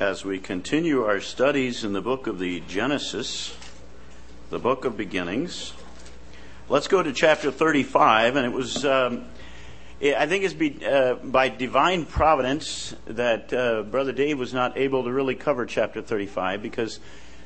as 0.00 0.24
we 0.24 0.38
continue 0.38 1.04
our 1.04 1.20
studies 1.20 1.84
in 1.84 1.92
the 1.92 2.00
book 2.00 2.26
of 2.26 2.38
the 2.38 2.60
Genesis, 2.60 3.54
the 4.48 4.58
book 4.58 4.86
of 4.86 4.96
beginnings. 4.96 5.74
Let's 6.70 6.88
go 6.88 7.02
to 7.02 7.12
chapter 7.12 7.50
35, 7.50 8.36
and 8.36 8.46
it 8.46 8.52
was, 8.52 8.82
um, 8.86 9.26
I 10.02 10.24
think 10.24 10.44
it's 10.44 10.54
be, 10.54 10.82
uh, 10.86 11.16
by 11.16 11.50
divine 11.50 12.06
providence 12.06 12.94
that 13.04 13.52
uh, 13.52 13.82
Brother 13.82 14.12
Dave 14.12 14.38
was 14.38 14.54
not 14.54 14.78
able 14.78 15.04
to 15.04 15.12
really 15.12 15.34
cover 15.34 15.66
chapter 15.66 16.00
35 16.00 16.62
because 16.62 16.98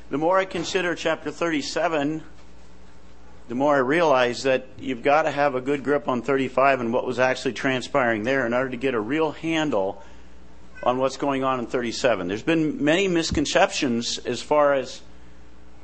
the 0.09 0.17
more 0.17 0.39
I 0.39 0.45
consider 0.45 0.95
chapter 0.95 1.31
37, 1.31 2.23
the 3.49 3.55
more 3.55 3.75
I 3.75 3.79
realize 3.79 4.43
that 4.43 4.65
you've 4.79 5.03
got 5.03 5.23
to 5.23 5.31
have 5.31 5.55
a 5.55 5.61
good 5.61 5.83
grip 5.83 6.07
on 6.07 6.21
35 6.21 6.79
and 6.79 6.93
what 6.93 7.05
was 7.05 7.19
actually 7.19 7.53
transpiring 7.53 8.23
there 8.23 8.45
in 8.45 8.53
order 8.53 8.69
to 8.69 8.77
get 8.77 8.93
a 8.93 8.99
real 8.99 9.33
handle 9.33 10.01
on 10.83 10.97
what's 10.97 11.17
going 11.17 11.43
on 11.43 11.59
in 11.59 11.67
37. 11.67 12.27
There's 12.27 12.43
been 12.43 12.83
many 12.83 13.07
misconceptions 13.07 14.17
as 14.19 14.41
far 14.41 14.73
as 14.73 15.01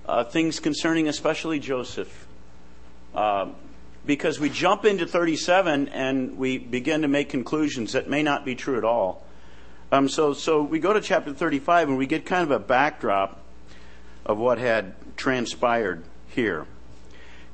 uh, 0.06 0.24
things 0.24 0.60
concerning, 0.60 1.08
especially 1.08 1.60
Joseph. 1.60 2.28
Uh, 3.14 3.50
because 4.06 4.40
we 4.40 4.50
jump 4.50 4.86
into 4.86 5.06
37 5.06 5.90
and 5.90 6.38
we 6.38 6.58
begin 6.58 7.04
to 7.04 7.08
make 7.08 7.30
conclusions 7.30 7.94
that 7.94 8.10
may 8.10 8.24
not 8.24 8.46
be 8.46 8.56
true 8.56 8.78
at 8.78 8.84
all. 8.84 9.24
Um, 9.92 10.08
so, 10.08 10.34
so 10.34 10.64
we 10.64 10.80
go 10.80 10.94
to 10.94 11.02
chapter 11.02 11.34
35 11.34 11.90
and 11.90 11.98
we 11.98 12.08
get 12.08 12.26
kind 12.26 12.44
of 12.44 12.52
a 12.52 12.60
backdrop 12.60 13.40
of 14.26 14.38
what 14.38 14.58
had 14.58 14.96
transpired 15.18 16.04
here. 16.28 16.66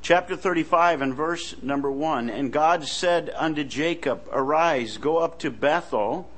Chapter 0.00 0.36
35 0.36 1.02
and 1.02 1.14
verse 1.14 1.56
number 1.62 1.90
1 1.90 2.30
And 2.30 2.52
God 2.52 2.84
said 2.84 3.30
unto 3.36 3.64
Jacob, 3.64 4.22
Arise, 4.32 4.96
go 4.96 5.18
up 5.18 5.38
to 5.40 5.50
Bethel 5.50 6.30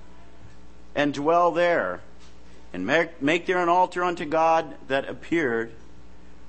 and 0.94 1.14
dwell 1.14 1.50
there, 1.52 2.00
and 2.72 2.86
make, 2.86 3.20
make 3.22 3.46
there 3.46 3.62
an 3.62 3.68
altar 3.68 4.04
unto 4.04 4.24
God 4.24 4.74
that 4.88 5.08
appeared 5.08 5.72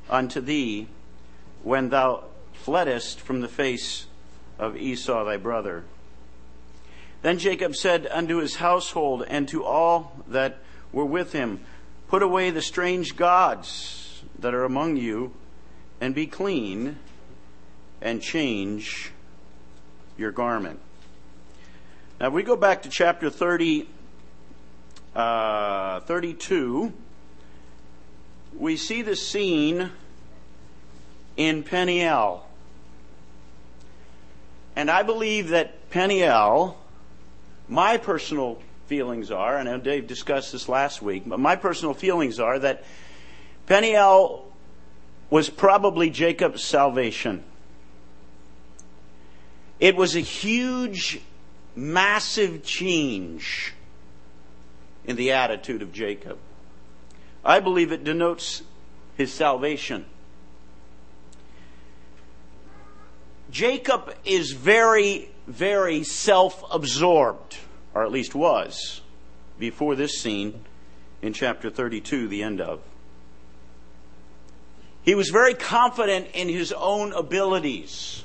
unto 0.09 0.41
thee 0.41 0.87
when 1.63 1.89
thou 1.89 2.23
fleddest 2.53 3.19
from 3.19 3.41
the 3.41 3.47
face 3.47 4.05
of 4.59 4.77
Esau 4.77 5.25
thy 5.25 5.37
brother. 5.37 5.83
Then 7.21 7.37
Jacob 7.37 7.75
said 7.75 8.07
unto 8.11 8.37
his 8.37 8.55
household 8.55 9.23
and 9.27 9.47
to 9.49 9.63
all 9.63 10.23
that 10.27 10.59
were 10.91 11.05
with 11.05 11.33
him, 11.33 11.61
Put 12.07 12.23
away 12.23 12.49
the 12.49 12.61
strange 12.61 13.15
gods 13.15 14.23
that 14.39 14.53
are 14.53 14.65
among 14.65 14.97
you, 14.97 15.33
and 16.01 16.13
be 16.13 16.27
clean, 16.27 16.97
and 18.01 18.21
change 18.21 19.11
your 20.17 20.31
garment. 20.31 20.79
Now, 22.19 22.27
if 22.27 22.33
we 22.33 22.43
go 22.43 22.55
back 22.55 22.81
to 22.81 22.89
chapter 22.89 23.29
30, 23.29 23.87
uh, 25.15 25.99
32, 26.01 26.93
we 28.57 28.77
see 28.77 29.01
the 29.01 29.15
scene 29.15 29.91
in 31.37 31.63
Peniel. 31.63 32.45
And 34.75 34.89
I 34.89 35.03
believe 35.03 35.49
that 35.49 35.89
Peniel, 35.89 36.77
my 37.67 37.97
personal 37.97 38.59
feelings 38.87 39.31
are, 39.31 39.57
and 39.57 39.83
Dave 39.83 40.07
discussed 40.07 40.51
this 40.51 40.69
last 40.69 41.01
week, 41.01 41.23
but 41.25 41.39
my 41.39 41.55
personal 41.55 41.93
feelings 41.93 42.39
are 42.39 42.59
that 42.59 42.83
Peniel 43.67 44.51
was 45.29 45.49
probably 45.49 46.09
Jacob's 46.09 46.63
salvation. 46.63 47.43
It 49.79 49.95
was 49.95 50.15
a 50.15 50.19
huge, 50.19 51.21
massive 51.75 52.63
change 52.63 53.73
in 55.05 55.15
the 55.15 55.31
attitude 55.31 55.81
of 55.81 55.91
Jacob. 55.91 56.37
I 57.43 57.59
believe 57.59 57.91
it 57.91 58.03
denotes 58.03 58.63
his 59.17 59.33
salvation. 59.33 60.05
Jacob 63.49 64.15
is 64.23 64.51
very, 64.51 65.29
very 65.47 66.03
self 66.03 66.63
absorbed, 66.71 67.57
or 67.93 68.03
at 68.03 68.11
least 68.11 68.33
was, 68.33 69.01
before 69.59 69.95
this 69.95 70.19
scene 70.19 70.63
in 71.21 71.33
chapter 71.33 71.69
32, 71.69 72.27
the 72.27 72.43
end 72.43 72.61
of. 72.61 72.79
He 75.03 75.15
was 75.15 75.29
very 75.29 75.53
confident 75.53 76.27
in 76.33 76.47
his 76.47 76.71
own 76.71 77.11
abilities 77.13 78.23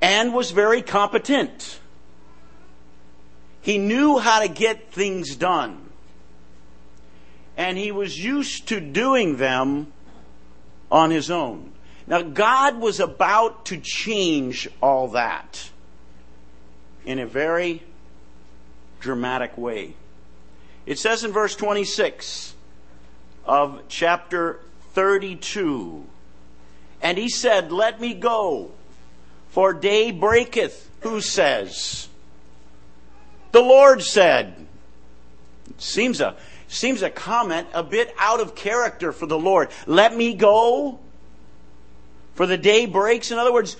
and 0.00 0.32
was 0.32 0.52
very 0.52 0.82
competent. 0.82 1.80
He 3.66 3.78
knew 3.78 4.18
how 4.18 4.42
to 4.42 4.48
get 4.48 4.92
things 4.92 5.34
done. 5.34 5.88
And 7.56 7.76
he 7.76 7.90
was 7.90 8.16
used 8.16 8.68
to 8.68 8.78
doing 8.78 9.38
them 9.38 9.92
on 10.88 11.10
his 11.10 11.32
own. 11.32 11.72
Now, 12.06 12.22
God 12.22 12.78
was 12.78 13.00
about 13.00 13.64
to 13.64 13.78
change 13.78 14.68
all 14.80 15.08
that 15.08 15.68
in 17.04 17.18
a 17.18 17.26
very 17.26 17.82
dramatic 19.00 19.58
way. 19.58 19.94
It 20.86 21.00
says 21.00 21.24
in 21.24 21.32
verse 21.32 21.56
26 21.56 22.54
of 23.46 23.82
chapter 23.88 24.60
32 24.92 26.04
And 27.02 27.18
he 27.18 27.28
said, 27.28 27.72
Let 27.72 28.00
me 28.00 28.14
go, 28.14 28.70
for 29.48 29.72
day 29.72 30.12
breaketh. 30.12 30.88
Who 31.00 31.20
says? 31.20 32.06
The 33.52 33.60
Lord 33.60 34.02
said. 34.02 34.54
Seems 35.78 36.20
a 36.20 36.36
seems 36.68 37.02
a 37.02 37.10
comment 37.10 37.68
a 37.74 37.82
bit 37.82 38.14
out 38.18 38.40
of 38.40 38.54
character 38.54 39.12
for 39.12 39.26
the 39.26 39.38
Lord. 39.38 39.68
Let 39.86 40.16
me 40.16 40.34
go. 40.34 40.98
For 42.34 42.46
the 42.46 42.58
day 42.58 42.86
breaks. 42.86 43.30
In 43.30 43.38
other 43.38 43.52
words, 43.52 43.76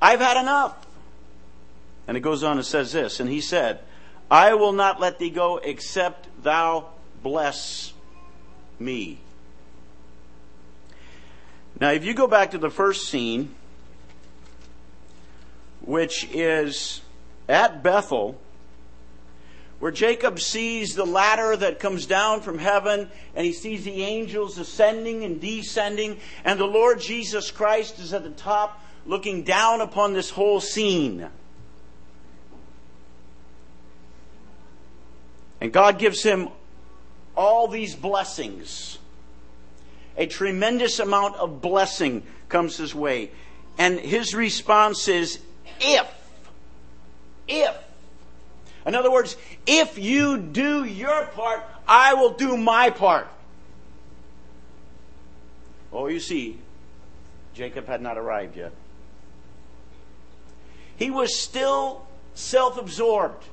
I've 0.00 0.20
had 0.20 0.40
enough. 0.40 0.86
And 2.08 2.16
it 2.16 2.20
goes 2.20 2.42
on 2.42 2.56
and 2.56 2.66
says 2.66 2.92
this, 2.92 3.20
and 3.20 3.28
he 3.30 3.40
said, 3.40 3.80
I 4.30 4.54
will 4.54 4.72
not 4.72 5.00
let 5.00 5.18
thee 5.18 5.30
go 5.30 5.58
except 5.58 6.28
thou 6.42 6.90
bless 7.22 7.92
me. 8.78 9.18
Now, 11.78 11.90
if 11.92 12.04
you 12.04 12.14
go 12.14 12.26
back 12.26 12.50
to 12.50 12.58
the 12.58 12.70
first 12.70 13.08
scene, 13.08 13.54
which 15.80 16.28
is 16.32 17.00
at 17.48 17.82
Bethel, 17.82 18.38
where 19.80 19.90
Jacob 19.90 20.38
sees 20.38 20.94
the 20.94 21.06
ladder 21.06 21.56
that 21.56 21.80
comes 21.80 22.06
down 22.06 22.42
from 22.42 22.58
heaven 22.58 23.10
and 23.34 23.46
he 23.46 23.52
sees 23.52 23.82
the 23.82 24.02
angels 24.02 24.58
ascending 24.58 25.24
and 25.24 25.40
descending, 25.40 26.18
and 26.44 26.60
the 26.60 26.66
Lord 26.66 27.00
Jesus 27.00 27.50
Christ 27.50 27.98
is 27.98 28.12
at 28.12 28.22
the 28.22 28.30
top 28.30 28.84
looking 29.06 29.42
down 29.42 29.80
upon 29.80 30.12
this 30.12 30.30
whole 30.30 30.60
scene. 30.60 31.28
And 35.62 35.72
God 35.72 35.98
gives 35.98 36.22
him 36.22 36.50
all 37.34 37.66
these 37.66 37.94
blessings. 37.94 38.98
A 40.16 40.26
tremendous 40.26 40.98
amount 40.98 41.36
of 41.36 41.62
blessing 41.62 42.22
comes 42.50 42.76
his 42.76 42.94
way. 42.94 43.30
And 43.78 43.98
his 43.98 44.34
response 44.34 45.08
is, 45.08 45.38
if, 45.80 46.06
if, 47.48 47.74
in 48.86 48.94
other 48.94 49.10
words, 49.10 49.36
if 49.66 49.98
you 49.98 50.38
do 50.38 50.84
your 50.84 51.26
part, 51.26 51.62
I 51.86 52.14
will 52.14 52.30
do 52.30 52.56
my 52.56 52.90
part. 52.90 53.28
Oh, 55.92 56.06
you 56.06 56.20
see, 56.20 56.58
Jacob 57.52 57.86
had 57.86 58.00
not 58.00 58.16
arrived 58.16 58.56
yet. 58.56 58.72
He 60.96 61.10
was 61.10 61.38
still 61.38 62.06
self 62.34 62.78
absorbed. 62.78 63.44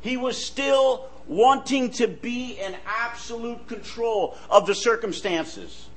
He 0.00 0.16
was 0.16 0.42
still 0.42 1.08
wanting 1.26 1.90
to 1.90 2.06
be 2.06 2.58
in 2.58 2.74
absolute 2.86 3.66
control 3.66 4.36
of 4.48 4.66
the 4.66 4.74
circumstances. 4.74 5.88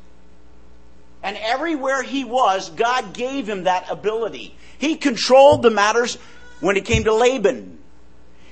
And 1.21 1.37
everywhere 1.37 2.01
he 2.01 2.23
was, 2.23 2.69
God 2.69 3.13
gave 3.13 3.47
him 3.47 3.63
that 3.63 3.89
ability. 3.89 4.55
He 4.77 4.95
controlled 4.95 5.61
the 5.61 5.69
matters 5.69 6.17
when 6.59 6.77
it 6.77 6.85
came 6.85 7.03
to 7.03 7.13
Laban. 7.13 7.78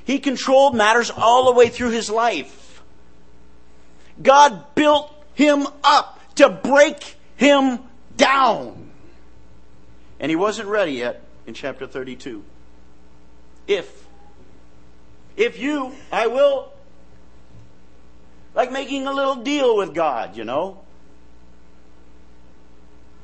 He 0.08 0.20
controlled 0.20 0.74
matters 0.74 1.12
all 1.12 1.48
the 1.48 1.52
way 1.52 1.68
through 1.68 1.90
his 1.90 2.10
life. 2.10 2.82
God 4.24 4.74
built 4.74 5.14
him 5.34 5.68
up 5.84 6.22
to 6.36 6.48
break 6.50 7.18
him 7.36 7.80
down. 8.16 8.90
And 10.22 10.30
he 10.30 10.38
wasn't 10.38 10.70
ready 10.70 10.94
yet 10.94 11.22
in 11.46 11.54
chapter 11.54 11.86
32. 11.86 12.42
If, 13.68 14.08
if 15.36 15.60
you, 15.60 15.94
I 16.10 16.28
will, 16.28 16.72
like 18.56 18.72
making 18.72 19.08
a 19.08 19.12
little 19.12 19.36
deal 19.36 19.76
with 19.76 19.94
God, 19.94 20.38
you 20.38 20.46
know. 20.46 20.86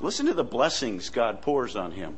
Listen 0.02 0.26
to 0.26 0.34
the 0.34 0.44
blessings 0.44 1.10
God 1.10 1.42
pours 1.42 1.78
on 1.78 1.94
him. 1.94 2.18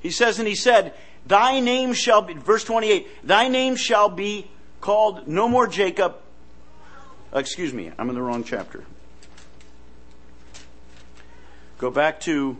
He 0.00 0.10
says, 0.10 0.40
and 0.40 0.48
he 0.48 0.56
said, 0.56 0.92
Thy 1.26 1.60
name 1.60 1.92
shall 1.92 2.22
be, 2.22 2.34
verse 2.34 2.62
28, 2.64 3.26
thy 3.26 3.48
name 3.48 3.74
shall 3.74 4.08
be 4.08 4.48
called 4.80 5.26
no 5.26 5.48
more 5.48 5.66
Jacob, 5.66 6.16
excuse 7.34 7.72
me, 7.72 7.90
I'm 7.98 8.08
in 8.08 8.14
the 8.14 8.22
wrong 8.22 8.44
chapter. 8.44 8.84
Go 11.78 11.90
back 11.90 12.20
to 12.20 12.56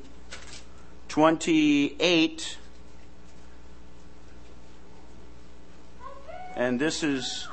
28. 1.09 2.59
And 6.57 6.81
this 6.81 7.03
is 7.03 7.49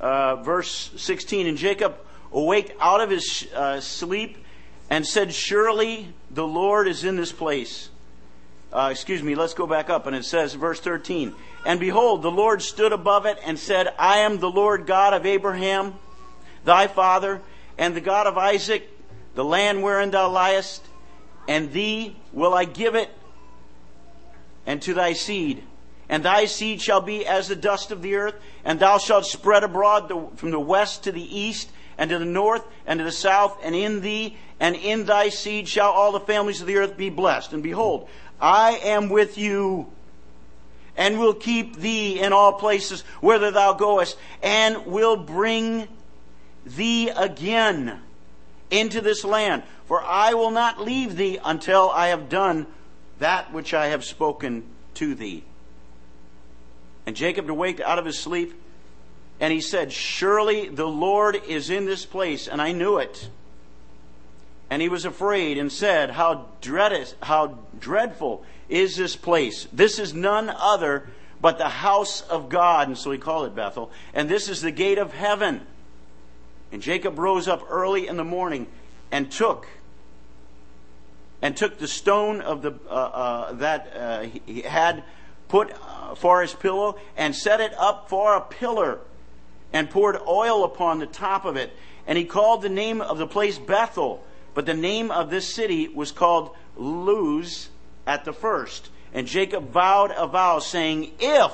uh, 0.00 0.36
verse 0.36 0.90
16. 0.96 1.46
And 1.46 1.56
Jacob 1.56 1.96
awaked 2.32 2.72
out 2.80 3.00
of 3.00 3.10
his 3.10 3.46
uh, 3.54 3.80
sleep 3.80 4.41
and 4.92 5.06
said, 5.06 5.32
Surely 5.32 6.12
the 6.30 6.46
Lord 6.46 6.86
is 6.86 7.02
in 7.02 7.16
this 7.16 7.32
place. 7.32 7.88
Uh, 8.70 8.90
excuse 8.90 9.22
me, 9.22 9.34
let's 9.34 9.54
go 9.54 9.66
back 9.66 9.88
up. 9.88 10.06
And 10.06 10.14
it 10.14 10.26
says, 10.26 10.52
verse 10.52 10.80
13, 10.80 11.34
And 11.64 11.80
behold, 11.80 12.20
the 12.20 12.30
Lord 12.30 12.60
stood 12.60 12.92
above 12.92 13.24
it 13.24 13.38
and 13.42 13.58
said, 13.58 13.94
I 13.98 14.18
am 14.18 14.38
the 14.38 14.50
Lord 14.50 14.86
God 14.86 15.14
of 15.14 15.24
Abraham, 15.24 15.94
thy 16.66 16.88
father, 16.88 17.40
and 17.78 17.96
the 17.96 18.02
God 18.02 18.26
of 18.26 18.36
Isaac, 18.36 18.86
the 19.34 19.42
land 19.42 19.82
wherein 19.82 20.10
thou 20.10 20.28
liest, 20.28 20.82
and 21.48 21.72
thee 21.72 22.14
will 22.34 22.52
I 22.52 22.66
give 22.66 22.94
it, 22.94 23.08
and 24.66 24.82
to 24.82 24.92
thy 24.92 25.14
seed. 25.14 25.62
And 26.10 26.22
thy 26.22 26.44
seed 26.44 26.82
shall 26.82 27.00
be 27.00 27.24
as 27.24 27.48
the 27.48 27.56
dust 27.56 27.92
of 27.92 28.02
the 28.02 28.16
earth, 28.16 28.34
and 28.62 28.78
thou 28.78 28.98
shalt 28.98 29.24
spread 29.24 29.64
abroad 29.64 30.10
the, 30.10 30.36
from 30.36 30.50
the 30.50 30.60
west 30.60 31.04
to 31.04 31.12
the 31.12 31.38
east, 31.38 31.70
and 31.96 32.10
to 32.10 32.18
the 32.18 32.26
north, 32.26 32.64
and 32.86 32.98
to 32.98 33.04
the 33.04 33.10
south, 33.10 33.58
and 33.62 33.74
in 33.74 34.02
thee 34.02 34.36
and 34.62 34.76
in 34.76 35.06
thy 35.06 35.28
seed 35.28 35.66
shall 35.68 35.90
all 35.90 36.12
the 36.12 36.20
families 36.20 36.60
of 36.60 36.68
the 36.68 36.76
earth 36.76 36.96
be 36.96 37.10
blessed. 37.10 37.52
And 37.52 37.64
behold, 37.64 38.08
I 38.40 38.78
am 38.84 39.08
with 39.08 39.36
you, 39.36 39.88
and 40.96 41.18
will 41.18 41.34
keep 41.34 41.76
thee 41.76 42.20
in 42.20 42.32
all 42.32 42.52
places 42.52 43.00
whither 43.20 43.50
thou 43.50 43.72
goest, 43.72 44.16
and 44.40 44.86
will 44.86 45.16
bring 45.16 45.88
thee 46.64 47.08
again 47.08 48.00
into 48.70 49.00
this 49.00 49.24
land. 49.24 49.64
For 49.86 50.00
I 50.00 50.34
will 50.34 50.52
not 50.52 50.80
leave 50.80 51.16
thee 51.16 51.40
until 51.44 51.90
I 51.90 52.08
have 52.08 52.28
done 52.28 52.68
that 53.18 53.52
which 53.52 53.74
I 53.74 53.88
have 53.88 54.04
spoken 54.04 54.62
to 54.94 55.16
thee. 55.16 55.42
And 57.04 57.16
Jacob 57.16 57.50
awaked 57.50 57.80
out 57.80 57.98
of 57.98 58.04
his 58.04 58.16
sleep, 58.16 58.54
and 59.40 59.52
he 59.52 59.60
said, 59.60 59.92
Surely 59.92 60.68
the 60.68 60.86
Lord 60.86 61.34
is 61.48 61.68
in 61.68 61.84
this 61.84 62.06
place, 62.06 62.46
and 62.46 62.62
I 62.62 62.70
knew 62.70 62.98
it. 62.98 63.28
And 64.72 64.80
he 64.80 64.88
was 64.88 65.04
afraid 65.04 65.58
and 65.58 65.70
said, 65.70 66.08
How, 66.08 66.46
dreadest, 66.62 67.14
how 67.22 67.58
dreadful 67.78 68.42
is 68.70 68.96
this 68.96 69.16
place? 69.16 69.68
This 69.70 69.98
is 69.98 70.14
none 70.14 70.48
other 70.48 71.10
but 71.42 71.58
the 71.58 71.68
house 71.68 72.22
of 72.22 72.48
God. 72.48 72.88
And 72.88 72.96
so 72.96 73.10
he 73.10 73.18
called 73.18 73.48
it 73.48 73.54
Bethel. 73.54 73.90
And 74.14 74.30
this 74.30 74.48
is 74.48 74.62
the 74.62 74.70
gate 74.70 74.96
of 74.96 75.12
heaven. 75.12 75.60
And 76.72 76.80
Jacob 76.80 77.18
rose 77.18 77.48
up 77.48 77.66
early 77.68 78.08
in 78.08 78.16
the 78.16 78.24
morning 78.24 78.66
and 79.10 79.30
took 79.30 79.68
and 81.42 81.54
took 81.54 81.78
the 81.78 81.86
stone 81.86 82.40
of 82.40 82.62
the 82.62 82.72
uh, 82.88 82.94
uh, 82.94 83.52
that 83.52 83.92
uh, 83.94 84.22
he 84.22 84.62
had 84.62 85.04
put 85.48 85.70
uh, 85.70 86.14
for 86.14 86.40
his 86.40 86.54
pillow 86.54 86.98
and 87.14 87.36
set 87.36 87.60
it 87.60 87.74
up 87.74 88.08
for 88.08 88.36
a 88.36 88.40
pillar 88.40 89.00
and 89.70 89.90
poured 89.90 90.16
oil 90.26 90.64
upon 90.64 90.98
the 90.98 91.06
top 91.06 91.44
of 91.44 91.56
it. 91.56 91.76
And 92.06 92.16
he 92.16 92.24
called 92.24 92.62
the 92.62 92.70
name 92.70 93.02
of 93.02 93.18
the 93.18 93.26
place 93.26 93.58
Bethel, 93.58 94.24
but 94.54 94.66
the 94.66 94.74
name 94.74 95.10
of 95.10 95.30
this 95.30 95.52
city 95.52 95.88
was 95.88 96.12
called 96.12 96.54
Luz 96.76 97.68
at 98.06 98.24
the 98.24 98.32
first. 98.32 98.90
And 99.14 99.26
Jacob 99.26 99.70
vowed 99.70 100.12
a 100.16 100.26
vow 100.26 100.58
saying, 100.58 101.12
If, 101.18 101.52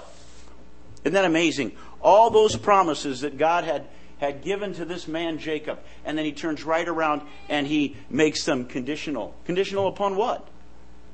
isn't 1.05 1.13
that 1.13 1.25
amazing? 1.25 1.73
All 2.01 2.31
those 2.31 2.57
promises 2.57 3.23
that 3.23 3.39
God 3.39 3.65
had 3.65 3.87
had 4.19 4.43
given 4.43 4.75
to 4.75 4.85
this 4.85 5.09
man 5.09 5.39
Jacob. 5.39 5.79
And 6.05 6.19
then 6.19 6.25
he 6.25 6.33
turns 6.33 6.65
right 6.65 6.87
around 6.87 7.23
and 7.49 7.67
he 7.67 7.97
makes 8.11 8.45
them 8.45 8.67
conditional. 8.67 9.35
Conditional 9.45 9.89
upon 9.89 10.17
what? 10.17 10.47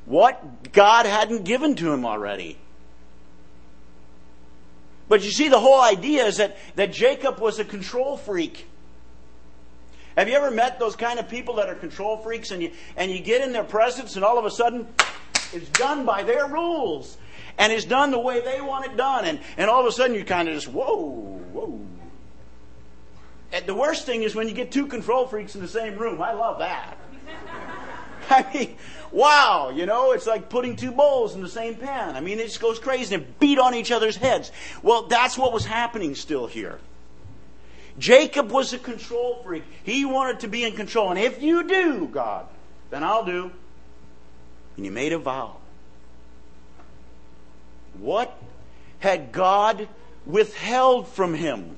What 0.07 0.73
God 0.73 1.07
hadn't 1.07 1.45
given 1.45 1.77
to 1.77 1.93
him 1.93 2.05
already. 2.05 2.59
But 5.09 5.23
you 5.23 5.31
see, 5.31 5.49
the 5.49 5.61
whole 5.61 5.81
idea 5.81 6.25
is 6.25 6.39
that, 6.39 6.57
that 6.77 6.93
Jacob 6.93 7.39
was 7.39 7.59
a 7.59 7.65
control 7.65 8.17
freak. 8.17 8.67
Have 10.17 10.29
you 10.29 10.35
ever 10.35 10.51
met 10.51 10.79
those 10.79 10.97
kind 10.97 11.19
of 11.19 11.29
people 11.29 11.57
that 11.57 11.69
are 11.69 11.75
control 11.75 12.17
freaks 12.19 12.51
and 12.51 12.63
you, 12.63 12.73
and 12.97 13.11
you 13.11 13.21
get 13.21 13.43
in 13.43 13.53
their 13.53 13.65
presence 13.65 14.17
and 14.17 14.25
all 14.25 14.39
of 14.39 14.45
a 14.45 14.51
sudden 14.51 14.87
it's 15.53 15.69
done 15.71 16.05
by 16.05 16.23
their 16.23 16.47
rules 16.47 17.17
and 17.59 17.73
it's 17.73 17.85
done 17.85 18.11
the 18.11 18.19
way 18.19 18.41
they 18.41 18.61
want 18.61 18.87
it 18.87 18.97
done 18.97 19.25
and, 19.25 19.41
and 19.57 19.69
all 19.69 19.81
of 19.81 19.87
a 19.87 19.93
sudden 19.93 20.15
you 20.15 20.25
kind 20.25 20.49
of 20.49 20.55
just, 20.55 20.69
whoa, 20.69 21.41
whoa, 21.53 21.81
and 23.55 23.67
the 23.67 23.75
worst 23.75 24.05
thing 24.05 24.25
is 24.25 24.35
when 24.35 24.49
you 24.49 24.55
get 24.55 24.73
two 24.73 24.89
control 24.89 25.29
freaks 25.29 25.55
in 25.55 25.61
the 25.61 25.69
same 25.69 25.97
room. 25.97 26.21
I 26.21 26.33
love 26.33 26.59
that. 26.59 26.99
I 28.31 28.45
mean, 28.53 28.77
wow, 29.13 29.71
you 29.73 29.87
know, 29.87 30.11
it's 30.11 30.27
like 30.27 30.49
putting 30.49 30.75
two 30.75 30.91
bowls 30.91 31.37
in 31.37 31.43
the 31.43 31.49
same 31.49 31.77
pan. 31.77 32.17
I 32.17 32.21
mean, 32.21 32.41
it 32.41 32.47
just 32.47 32.61
goes 32.61 32.81
crazy 32.81 33.15
and 33.15 33.39
beat 33.39 33.61
on 33.61 33.77
each 33.77 33.93
other's 33.93 34.17
heads. 34.17 34.51
Well, 34.83 35.07
that's 35.07 35.39
what 35.39 35.53
was 35.53 35.65
happening 35.65 36.17
still 36.17 36.49
here. 36.49 36.81
Jacob 37.99 38.51
was 38.51 38.73
a 38.73 38.79
control 38.79 39.41
freak. 39.45 39.65
He 39.85 40.05
wanted 40.05 40.41
to 40.41 40.49
be 40.49 40.65
in 40.65 40.75
control. 40.75 41.11
And 41.11 41.19
if 41.19 41.43
you 41.43 41.67
do, 41.67 42.07
God, 42.07 42.47
then 42.91 43.05
I'll 43.05 43.25
do. 43.25 43.53
And 44.77 44.85
he 44.85 44.91
made 44.91 45.13
a 45.13 45.19
vow. 45.19 45.57
What 47.99 48.37
had 48.99 49.31
God 49.31 49.89
withheld 50.27 51.07
from 51.09 51.35
him? 51.35 51.77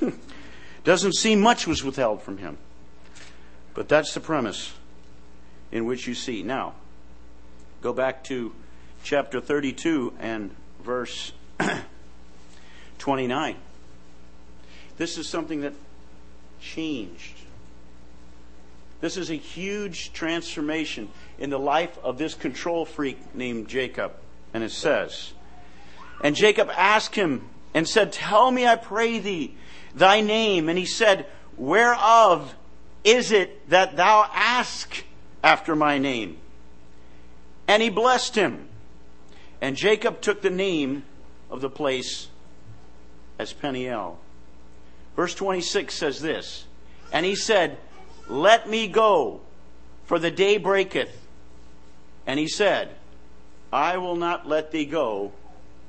Doesn't 0.84 1.14
seem 1.14 1.40
much 1.40 1.66
was 1.66 1.84
withheld 1.84 2.22
from 2.22 2.38
him. 2.38 2.56
But 3.74 3.88
that's 3.88 4.14
the 4.14 4.20
premise 4.20 4.72
in 5.70 5.84
which 5.84 6.06
you 6.06 6.14
see. 6.14 6.42
Now, 6.42 6.74
go 7.82 7.92
back 7.92 8.24
to 8.24 8.52
chapter 9.02 9.40
32 9.40 10.14
and 10.18 10.54
verse 10.82 11.32
29. 12.98 13.56
This 15.00 15.16
is 15.16 15.26
something 15.26 15.62
that 15.62 15.72
changed. 16.60 17.38
This 19.00 19.16
is 19.16 19.30
a 19.30 19.34
huge 19.34 20.12
transformation 20.12 21.08
in 21.38 21.48
the 21.48 21.58
life 21.58 21.96
of 22.02 22.18
this 22.18 22.34
control 22.34 22.84
freak 22.84 23.34
named 23.34 23.66
Jacob. 23.66 24.12
And 24.52 24.62
it 24.62 24.72
says, 24.72 25.32
And 26.22 26.36
Jacob 26.36 26.68
asked 26.76 27.14
him 27.14 27.46
and 27.72 27.88
said, 27.88 28.12
Tell 28.12 28.50
me, 28.50 28.66
I 28.66 28.76
pray 28.76 29.18
thee, 29.20 29.54
thy 29.94 30.20
name. 30.20 30.68
And 30.68 30.78
he 30.78 30.84
said, 30.84 31.24
Whereof 31.56 32.54
is 33.02 33.32
it 33.32 33.70
that 33.70 33.96
thou 33.96 34.28
ask 34.34 35.02
after 35.42 35.74
my 35.74 35.96
name? 35.96 36.36
And 37.66 37.82
he 37.82 37.88
blessed 37.88 38.34
him. 38.34 38.68
And 39.62 39.76
Jacob 39.76 40.20
took 40.20 40.42
the 40.42 40.50
name 40.50 41.04
of 41.50 41.62
the 41.62 41.70
place 41.70 42.28
as 43.38 43.54
Peniel. 43.54 44.18
Verse 45.20 45.34
26 45.34 45.92
says 45.92 46.22
this 46.22 46.64
And 47.12 47.26
he 47.26 47.34
said, 47.34 47.76
Let 48.26 48.70
me 48.70 48.88
go, 48.88 49.42
for 50.06 50.18
the 50.18 50.30
day 50.30 50.56
breaketh. 50.56 51.14
And 52.26 52.40
he 52.40 52.48
said, 52.48 52.88
I 53.70 53.98
will 53.98 54.16
not 54.16 54.48
let 54.48 54.70
thee 54.70 54.86
go, 54.86 55.32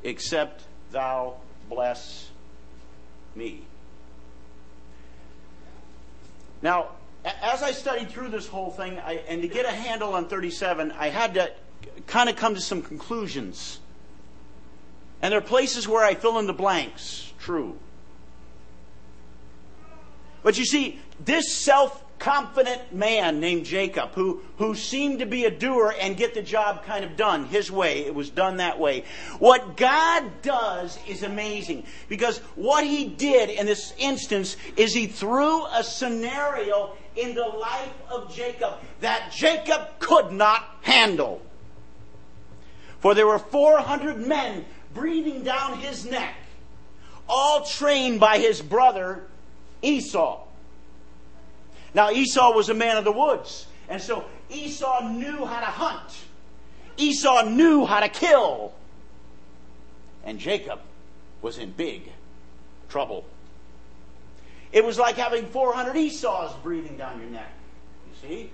except 0.04 0.66
thou 0.92 1.38
bless 1.70 2.30
me. 3.34 3.62
Now, 6.62 6.90
as 7.24 7.64
I 7.64 7.72
studied 7.72 8.10
through 8.10 8.32
this 8.32 8.50
whole 8.50 8.72
thing, 8.72 9.00
I, 9.00 9.14
and 9.30 9.44
to 9.44 9.48
get 9.48 9.66
a 9.66 9.72
handle 9.72 10.14
on 10.14 10.28
37, 10.28 10.92
I 10.92 11.08
had 11.08 11.36
to 11.36 11.54
kind 12.06 12.30
of 12.30 12.36
come 12.36 12.56
to 12.56 12.62
some 12.62 12.82
conclusions. 12.82 13.80
And 15.22 15.32
there 15.32 15.40
are 15.40 15.42
places 15.42 15.88
where 15.88 16.04
I 16.04 16.16
fill 16.16 16.38
in 16.38 16.48
the 16.48 16.54
blanks. 16.54 17.32
True. 17.40 17.80
But 20.44 20.58
you 20.58 20.66
see, 20.66 21.00
this 21.24 21.54
self 21.54 22.04
confident 22.22 22.94
man 22.94 23.40
named 23.40 23.66
Jacob 23.66 24.12
who, 24.14 24.42
who 24.58 24.76
seemed 24.76 25.20
to 25.20 25.26
be 25.26 25.46
a 25.46 25.50
doer 25.50 25.94
and 26.00 26.16
get 26.16 26.36
the 26.36 26.42
job 26.42 26.86
kind 26.86 27.04
of 27.04 27.18
done 27.18 27.46
his 27.46 27.72
way. 27.72 28.06
It 28.06 28.14
was 28.14 28.30
done 28.30 28.58
that 28.58 28.80
way. 28.80 29.06
What 29.40 29.76
God 29.76 30.42
does 30.44 31.00
is 31.08 31.24
amazing 31.24 31.84
because 32.10 32.38
what 32.56 32.86
he 32.86 33.06
did 33.06 33.50
in 33.50 33.66
this 33.66 33.92
instance 33.98 34.56
is 34.78 34.94
he 34.94 35.08
threw 35.08 35.66
a 35.66 35.84
scenario 35.84 36.96
in 37.16 37.34
the 37.34 37.48
life 37.48 37.94
of 38.12 38.34
Jacob 38.34 38.76
that 39.00 39.32
Jacob 39.32 39.88
could 39.98 40.32
not 40.32 40.64
handle. 40.84 41.42
For 43.00 43.16
there 43.16 43.26
were 43.26 43.40
400 43.40 44.18
men 44.18 44.64
breathing 44.94 45.44
down 45.44 45.80
his 45.80 46.06
neck, 46.06 46.36
all 47.28 47.66
trained 47.66 48.20
by 48.20 48.38
his 48.38 48.62
brother 48.62 49.24
Esau. 49.82 50.44
Now, 51.94 52.12
Esau 52.12 52.54
was 52.54 52.70
a 52.70 52.74
man 52.74 52.98
of 52.98 53.04
the 53.04 53.12
woods. 53.12 53.68
And 53.90 54.02
so 54.02 54.24
Esau 54.50 55.10
knew 55.10 55.46
how 55.46 55.60
to 55.60 55.66
hunt. 55.66 56.18
Esau 56.98 57.50
knew 57.50 57.86
how 57.86 58.00
to 58.00 58.10
kill. 58.10 58.74
And 60.24 60.40
Jacob 60.40 60.80
was 61.42 61.58
in 61.58 61.72
big 61.72 62.12
trouble. 62.90 63.26
It 64.72 64.86
was 64.86 64.98
like 64.98 65.16
having 65.16 65.46
400 65.48 65.98
Esau's 65.98 66.54
breathing 66.64 66.98
down 66.98 67.20
your 67.20 67.30
neck. 67.30 67.52
You 68.08 68.30
see? 68.30 68.52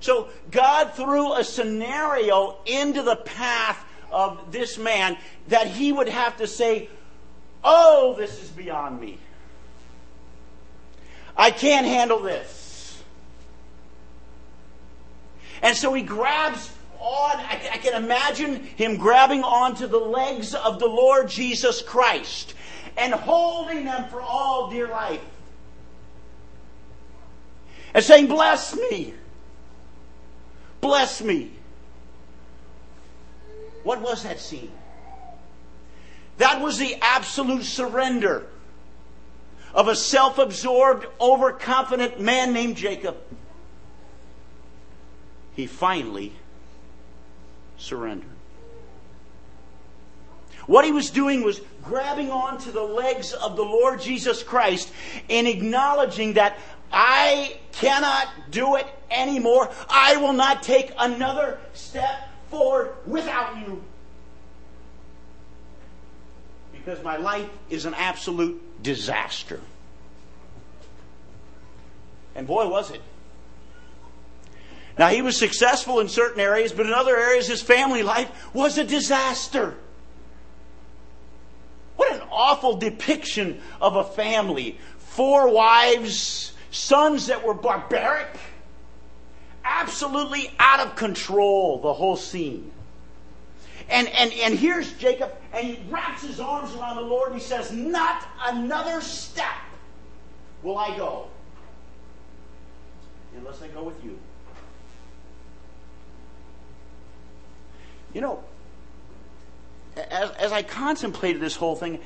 So 0.00 0.28
God 0.50 0.92
threw 0.94 1.32
a 1.34 1.42
scenario 1.42 2.56
into 2.66 3.02
the 3.02 3.16
path 3.16 3.84
of 4.12 4.52
this 4.52 4.78
man 4.78 5.16
that 5.48 5.66
he 5.66 5.92
would 5.92 6.08
have 6.08 6.36
to 6.36 6.46
say, 6.46 6.88
Oh, 7.64 8.14
this 8.16 8.42
is 8.42 8.50
beyond 8.50 9.00
me. 9.00 9.18
I 11.36 11.50
can't 11.50 11.86
handle 11.86 12.20
this. 12.20 13.02
And 15.62 15.76
so 15.76 15.92
he 15.94 16.02
grabs 16.02 16.70
on, 17.00 17.36
I 17.36 17.78
can 17.82 18.02
imagine 18.02 18.64
him 18.76 18.96
grabbing 18.96 19.42
onto 19.42 19.86
the 19.86 19.98
legs 19.98 20.54
of 20.54 20.78
the 20.78 20.86
Lord 20.86 21.28
Jesus 21.28 21.82
Christ 21.82 22.54
and 22.96 23.12
holding 23.12 23.84
them 23.84 24.08
for 24.08 24.20
all 24.20 24.70
dear 24.70 24.88
life. 24.88 25.20
And 27.92 28.04
saying, 28.04 28.26
Bless 28.26 28.76
me. 28.76 29.14
Bless 30.80 31.22
me. 31.22 31.50
What 33.84 34.00
was 34.00 34.22
that 34.24 34.40
scene? 34.40 34.72
That 36.38 36.60
was 36.60 36.78
the 36.78 36.96
absolute 37.00 37.64
surrender 37.64 38.46
of 39.74 39.88
a 39.88 39.96
self 39.96 40.38
absorbed, 40.38 41.06
overconfident 41.20 42.20
man 42.20 42.52
named 42.52 42.76
Jacob. 42.76 43.16
He 45.54 45.66
finally 45.66 46.32
surrendered. 47.76 48.30
What 50.66 50.84
he 50.84 50.92
was 50.92 51.10
doing 51.10 51.42
was 51.42 51.60
grabbing 51.82 52.30
onto 52.30 52.72
the 52.72 52.82
legs 52.82 53.32
of 53.34 53.56
the 53.56 53.62
Lord 53.62 54.00
Jesus 54.00 54.42
Christ 54.42 54.90
and 55.28 55.46
acknowledging 55.46 56.34
that 56.34 56.58
I 56.90 57.58
cannot 57.72 58.28
do 58.50 58.76
it 58.76 58.86
anymore. 59.10 59.70
I 59.90 60.16
will 60.16 60.32
not 60.32 60.62
take 60.62 60.92
another 60.98 61.58
step 61.74 62.28
forward 62.50 62.94
without 63.06 63.58
you. 63.58 63.82
Because 66.72 67.02
my 67.02 67.16
life 67.16 67.48
is 67.68 67.84
an 67.84 67.94
absolute 67.94 68.62
disaster. 68.84 69.60
And 72.36 72.46
boy, 72.46 72.68
was 72.68 72.92
it. 72.92 73.02
Now, 74.96 75.08
he 75.08 75.22
was 75.22 75.36
successful 75.36 75.98
in 75.98 76.08
certain 76.08 76.40
areas, 76.40 76.72
but 76.72 76.86
in 76.86 76.92
other 76.92 77.16
areas, 77.16 77.48
his 77.48 77.60
family 77.60 78.04
life 78.04 78.30
was 78.54 78.78
a 78.78 78.84
disaster. 78.84 79.74
What 81.96 82.12
an 82.14 82.22
awful 82.30 82.76
depiction 82.76 83.60
of 83.80 83.96
a 83.96 84.04
family. 84.04 84.78
Four 84.98 85.50
wives, 85.50 86.52
sons 86.70 87.26
that 87.26 87.44
were 87.44 87.54
barbaric, 87.54 88.28
absolutely 89.64 90.52
out 90.58 90.80
of 90.80 90.94
control, 90.94 91.80
the 91.80 91.92
whole 91.92 92.16
scene. 92.16 92.70
And, 93.88 94.08
and, 94.08 94.32
and 94.32 94.58
here's 94.58 94.92
Jacob, 94.94 95.32
and 95.52 95.66
he 95.66 95.82
wraps 95.90 96.22
his 96.22 96.40
arms 96.40 96.74
around 96.74 96.96
the 96.96 97.02
Lord 97.02 97.32
and 97.32 97.40
he 97.40 97.46
says, 97.46 97.70
Not 97.70 98.26
another 98.42 99.00
step 99.00 99.54
will 100.62 100.78
I 100.78 100.96
go 100.96 101.28
unless 103.36 103.60
I 103.62 103.68
go 103.68 103.82
with 103.82 104.02
you. 104.04 104.18
You 108.12 108.20
know, 108.20 108.44
as, 109.96 110.30
as 110.30 110.52
I 110.52 110.62
contemplated 110.62 111.42
this 111.42 111.56
whole 111.56 111.76
thing, 111.76 112.00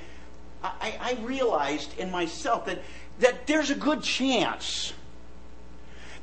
I, 0.63 0.97
I 1.01 1.19
realized 1.23 1.97
in 1.99 2.11
myself 2.11 2.67
that, 2.67 2.81
that 3.21 3.47
there's 3.47 3.71
a 3.71 3.75
good 3.75 4.03
chance 4.03 4.93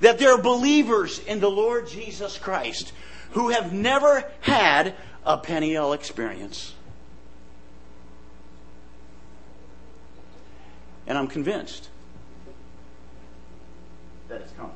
that 0.01 0.19
there 0.19 0.33
are 0.33 0.41
believers 0.41 1.19
in 1.19 1.39
the 1.39 1.50
Lord 1.50 1.88
Jesus 1.88 2.38
Christ 2.38 2.91
who 3.31 3.50
have 3.50 3.71
never 3.71 4.29
had 4.41 4.95
a 5.25 5.38
Peniel 5.38 5.94
experience. 5.94 6.74
And 11.08 11.17
I'm 11.17 11.27
convinced 11.27 11.89
that 14.27 14.41
it's 14.41 14.51
coming. 14.53 14.72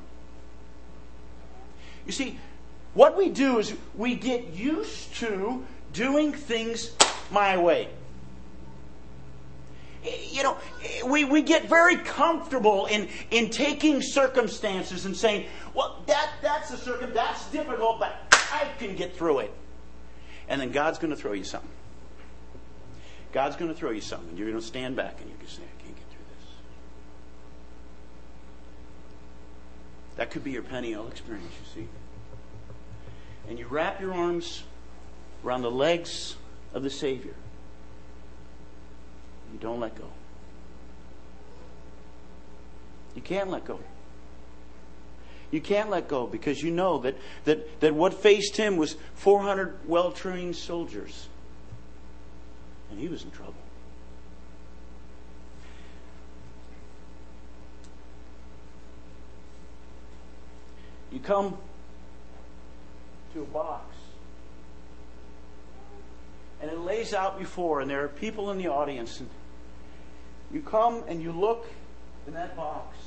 You 2.05 2.11
see, 2.11 2.37
what 2.93 3.15
we 3.17 3.29
do 3.29 3.59
is 3.59 3.73
we 3.95 4.15
get 4.15 4.53
used 4.53 5.15
to 5.17 5.65
doing 5.93 6.33
things 6.33 6.91
my 7.31 7.57
way. 7.57 7.87
You 10.31 10.43
know, 10.43 10.57
we, 11.05 11.25
we 11.25 11.41
get 11.41 11.67
very 11.67 11.97
comfortable 11.97 12.85
in, 12.85 13.09
in 13.31 13.49
taking 13.49 14.01
circumstances 14.01 15.05
and 15.05 15.15
saying, 15.15 15.45
well, 15.73 16.01
that, 16.07 16.31
that's 16.41 16.71
a 16.71 16.77
circum, 16.77 17.11
that's 17.13 17.45
difficult, 17.51 17.99
but 17.99 18.15
I 18.51 18.67
can 18.79 18.95
get 18.95 19.15
through 19.15 19.39
it. 19.39 19.53
And 20.49 20.59
then 20.59 20.71
God's 20.71 20.97
going 20.97 21.11
to 21.11 21.15
throw 21.15 21.33
you 21.33 21.43
something. 21.43 21.69
God's 23.31 23.55
going 23.55 23.71
to 23.71 23.77
throw 23.77 23.91
you 23.91 24.01
something. 24.01 24.35
You're 24.35 24.49
going 24.49 24.59
to 24.59 24.65
stand 24.65 24.95
back 24.95 25.17
and 25.19 25.29
you're 25.29 25.37
going 25.37 25.47
to 25.47 25.53
say, 25.53 25.61
I 25.61 25.83
can't 25.83 25.95
get 25.95 26.05
through 26.09 26.25
this. 26.35 26.47
That 30.17 30.31
could 30.31 30.43
be 30.43 30.51
your 30.51 30.63
Peniel 30.63 31.07
experience, 31.07 31.53
you 31.75 31.83
see. 31.83 31.87
And 33.47 33.59
you 33.59 33.67
wrap 33.67 34.01
your 34.01 34.13
arms 34.13 34.63
around 35.45 35.61
the 35.61 35.71
legs 35.71 36.35
of 36.73 36.81
the 36.81 36.89
Savior. 36.89 37.35
You 39.53 39.59
don't 39.59 39.79
let 39.79 39.95
go. 39.95 40.09
You 43.15 43.21
can't 43.21 43.49
let 43.49 43.65
go. 43.65 43.79
You 45.51 45.61
can't 45.61 45.89
let 45.89 46.07
go 46.07 46.27
because 46.27 46.61
you 46.61 46.71
know 46.71 46.99
that, 46.99 47.15
that, 47.45 47.79
that 47.79 47.95
what 47.95 48.13
faced 48.13 48.55
him 48.55 48.77
was 48.77 48.95
400 49.15 49.87
well 49.87 50.11
trained 50.11 50.55
soldiers. 50.55 51.27
And 52.91 52.99
he 52.99 53.07
was 53.07 53.23
in 53.23 53.31
trouble. 53.31 53.55
You 61.11 61.19
come 61.19 61.57
to 63.33 63.41
a 63.41 63.45
box 63.45 63.95
and 66.61 66.69
it 66.69 66.79
lays 66.79 67.13
out 67.13 67.39
before, 67.39 67.79
and 67.79 67.89
there 67.89 68.03
are 68.03 68.09
people 68.09 68.51
in 68.51 68.57
the 68.57 68.67
audience. 68.67 69.19
And 69.19 69.29
you 70.51 70.61
come 70.61 71.03
and 71.07 71.21
you 71.21 71.31
look 71.31 71.67
in 72.27 72.33
that 72.33 72.55
box, 72.55 72.97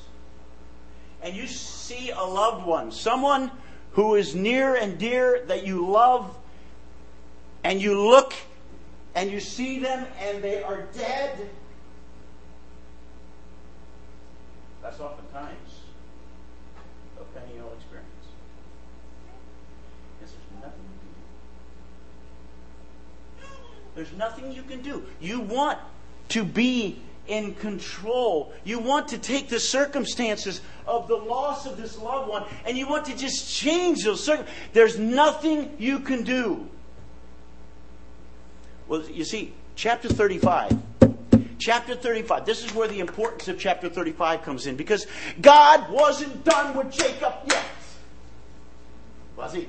and 1.22 1.36
you 1.36 1.46
see 1.46 2.10
a 2.10 2.22
loved 2.22 2.66
one, 2.66 2.90
someone 2.90 3.50
who 3.92 4.16
is 4.16 4.34
near 4.34 4.74
and 4.74 4.98
dear 4.98 5.44
that 5.46 5.66
you 5.66 5.86
love, 5.86 6.36
and 7.64 7.80
you 7.80 8.00
look 8.00 8.34
and 9.14 9.30
you 9.30 9.40
see 9.40 9.78
them 9.78 10.06
and 10.20 10.42
they 10.42 10.62
are 10.62 10.82
dead. 10.94 11.50
That's 14.82 14.98
oftentimes 14.98 15.80
a 17.20 17.24
Peniel 17.38 17.72
experience. 17.76 18.08
Because 20.18 20.34
there's 20.34 20.52
nothing 20.60 20.82
you 20.82 21.02
can 23.38 23.42
do. 23.48 23.92
There's 23.94 24.12
nothing 24.12 24.52
you 24.52 24.62
can 24.62 24.82
do. 24.82 25.04
You 25.20 25.40
want 25.40 25.78
to 26.30 26.44
be 26.44 27.00
in 27.26 27.54
control. 27.54 28.52
You 28.64 28.78
want 28.78 29.08
to 29.08 29.18
take 29.18 29.48
the 29.48 29.60
circumstances 29.60 30.60
of 30.86 31.08
the 31.08 31.16
loss 31.16 31.66
of 31.66 31.76
this 31.76 31.98
loved 31.98 32.28
one 32.28 32.44
and 32.66 32.76
you 32.76 32.88
want 32.88 33.06
to 33.06 33.16
just 33.16 33.52
change 33.52 34.04
those 34.04 34.22
circumstances. 34.22 34.62
There's 34.72 34.98
nothing 34.98 35.74
you 35.78 36.00
can 36.00 36.24
do. 36.24 36.68
Well, 38.88 39.02
you 39.08 39.24
see, 39.24 39.52
chapter 39.76 40.08
35. 40.08 40.76
Chapter 41.58 41.94
35. 41.94 42.44
This 42.44 42.64
is 42.64 42.74
where 42.74 42.88
the 42.88 42.98
importance 42.98 43.46
of 43.46 43.58
chapter 43.58 43.88
35 43.88 44.42
comes 44.42 44.66
in 44.66 44.76
because 44.76 45.06
God 45.40 45.90
wasn't 45.90 46.44
done 46.44 46.76
with 46.76 46.90
Jacob 46.90 47.34
yet. 47.46 47.64
Was 49.36 49.52
he? 49.52 49.68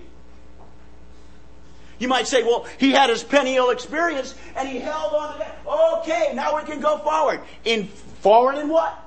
You 2.04 2.10
might 2.10 2.28
say, 2.28 2.44
well, 2.44 2.68
he 2.78 2.92
had 2.92 3.10
his 3.10 3.24
Peniel 3.24 3.70
experience 3.70 4.36
and 4.58 4.68
he 4.68 4.78
held 4.78 5.14
on 5.14 5.32
to 5.32 5.40
that. 5.40 5.58
Okay, 5.66 6.34
now 6.36 6.58
we 6.58 6.64
can 6.64 6.82
go 6.82 6.98
forward. 6.98 7.40
In 7.64 7.88
forward 7.88 8.58
in 8.58 8.68
what? 8.68 9.00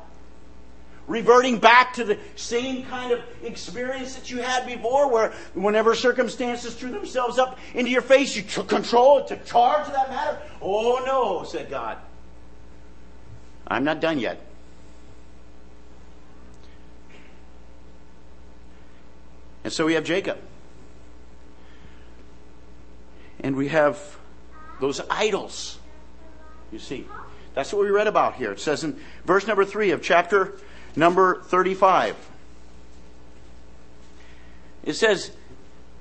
Reverting 1.06 1.58
back 1.58 1.92
to 1.94 2.04
the 2.04 2.18
same 2.36 2.86
kind 2.86 3.12
of 3.12 3.20
experience 3.42 4.14
that 4.14 4.30
you 4.30 4.38
had 4.38 4.66
before, 4.66 5.10
where 5.10 5.34
whenever 5.52 5.94
circumstances 5.94 6.74
threw 6.74 6.90
themselves 6.90 7.38
up 7.38 7.58
into 7.74 7.90
your 7.90 8.00
face, 8.00 8.34
you 8.34 8.40
took 8.40 8.66
control, 8.66 9.22
took 9.22 9.44
charge 9.44 9.86
of 9.86 9.92
that 9.92 10.08
matter. 10.08 10.38
Oh 10.62 11.02
no, 11.04 11.44
said 11.44 11.68
God. 11.68 11.98
I'm 13.68 13.84
not 13.84 14.00
done 14.00 14.18
yet. 14.18 14.40
And 19.64 19.70
so 19.70 19.84
we 19.84 19.92
have 19.92 20.04
Jacob. 20.04 20.38
And 23.40 23.56
we 23.56 23.68
have 23.68 24.00
those 24.80 25.00
idols, 25.10 25.78
you 26.72 26.78
see, 26.78 27.06
That's 27.54 27.72
what 27.72 27.82
we 27.82 27.90
read 27.90 28.06
about 28.06 28.34
here. 28.34 28.52
It 28.52 28.60
says 28.60 28.84
in 28.84 29.00
verse 29.24 29.46
number 29.46 29.64
3 29.64 29.92
of 29.92 30.02
chapter 30.02 30.58
number 30.94 31.42
35. 31.42 32.16
It 34.84 34.94
says, 34.94 35.30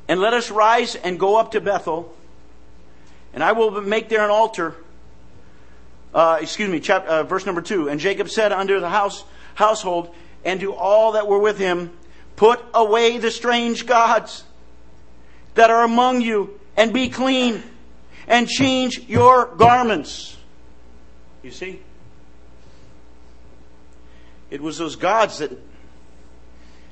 And 0.08 0.20
let 0.20 0.34
us 0.34 0.52
rise 0.52 0.96
and 0.96 1.20
go 1.20 1.38
up 1.38 1.52
to 1.52 1.62
Bethel, 1.62 2.14
and 3.34 3.44
I 3.44 3.54
will 3.54 3.82
make 3.82 4.10
there 4.10 4.24
an 4.24 4.30
altar. 4.30 4.76
Uh, 6.14 6.38
excuse 6.40 6.70
me, 6.70 6.80
chapter, 6.80 7.10
uh, 7.10 7.24
verse 7.24 7.46
number 7.46 7.62
2. 7.62 7.90
And 7.90 8.00
Jacob 8.00 8.30
said 8.30 8.52
unto 8.52 8.80
the 8.80 8.90
house, 8.90 9.24
household, 9.56 10.14
and 10.46 10.60
to 10.60 10.74
all 10.74 11.14
that 11.14 11.28
were 11.28 11.40
with 11.40 11.58
him, 11.58 11.92
Put 12.36 12.62
away 12.74 13.18
the 13.18 13.32
strange 13.32 13.86
gods 13.86 14.44
that 15.54 15.70
are 15.70 15.84
among 15.84 16.22
you, 16.22 16.60
and 16.78 16.94
be 16.94 17.10
clean, 17.10 17.64
and 18.28 18.48
change 18.48 19.00
your 19.08 19.56
garments. 19.56 20.38
You 21.44 21.52
see? 21.52 21.82
It 24.50 24.62
was 24.62 24.78
those 24.78 24.96
gods 24.96 25.40
that, 25.40 25.52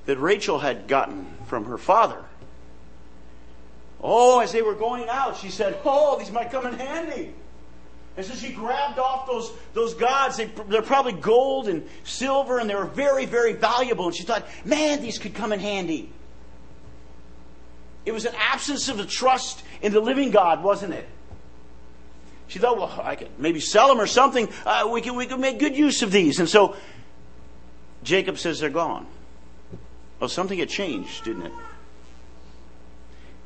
that 0.06 0.18
Rachel 0.18 0.60
had 0.60 0.88
gotten 0.88 1.28
from 1.48 1.66
her 1.66 1.78
father. 1.78 2.24
Oh, 4.02 4.40
as 4.42 4.52
they 4.52 4.62
were 4.62 4.75
going 4.75 5.08
out, 5.08 5.38
she 5.38 5.50
said, 5.50 5.78
Oh, 5.86 6.20
these 6.20 6.32
might 6.32 6.52
come 6.52 6.66
in 6.66 6.74
handy. 6.74 7.34
And 8.16 8.25
so 8.25 8.36
she 8.36 8.54
grabbed 8.54 9.00
off 9.00 9.25
those, 9.25 9.52
those 9.74 9.94
gods. 9.96 10.38
They, 10.38 10.46
they're 10.68 10.84
probably 10.84 11.13
gold 11.13 11.68
and 11.68 11.88
silver, 12.04 12.60
and 12.60 12.70
they 12.70 12.75
were 12.75 12.86
very, 12.86 13.25
very 13.25 13.54
valuable. 13.54 14.06
And 14.06 14.16
she 14.16 14.24
thought, 14.24 14.46
man, 14.66 15.02
these 15.02 15.18
could 15.18 15.34
come 15.34 15.52
in 15.52 15.60
handy. 15.60 16.12
It 18.05 18.13
was 18.13 18.25
an 18.25 18.33
absence 18.38 18.89
of 18.89 19.00
a 19.00 19.05
trust 19.05 19.63
in 19.81 19.93
the 19.93 20.01
living 20.01 20.31
God, 20.31 20.63
wasn't 20.63 20.93
it? 20.93 21.07
She 22.48 22.60
thought, 22.60 22.77
well, 22.77 23.01
I 23.03 23.15
could 23.15 23.29
maybe 23.39 23.60
sell 23.60 23.88
them 23.88 24.00
or 24.00 24.07
something. 24.07 24.50
Uh, 24.65 24.89
we, 24.91 25.01
could, 25.01 25.15
we 25.15 25.25
could 25.25 25.39
make 25.39 25.60
good 25.60 25.75
use 25.75 26.03
of 26.03 26.12
these. 26.12 26.39
And 26.39 26.48
so 26.48 26.75
Jacob 28.03 28.38
says 28.38 28.60
they're 28.60 28.69
gone. 28.69 29.07
Well, 30.19 30.29
something 30.29 30.60
had 30.60 30.69
changed, 30.69 31.24
didn't 31.24 31.48
it? 31.48 31.51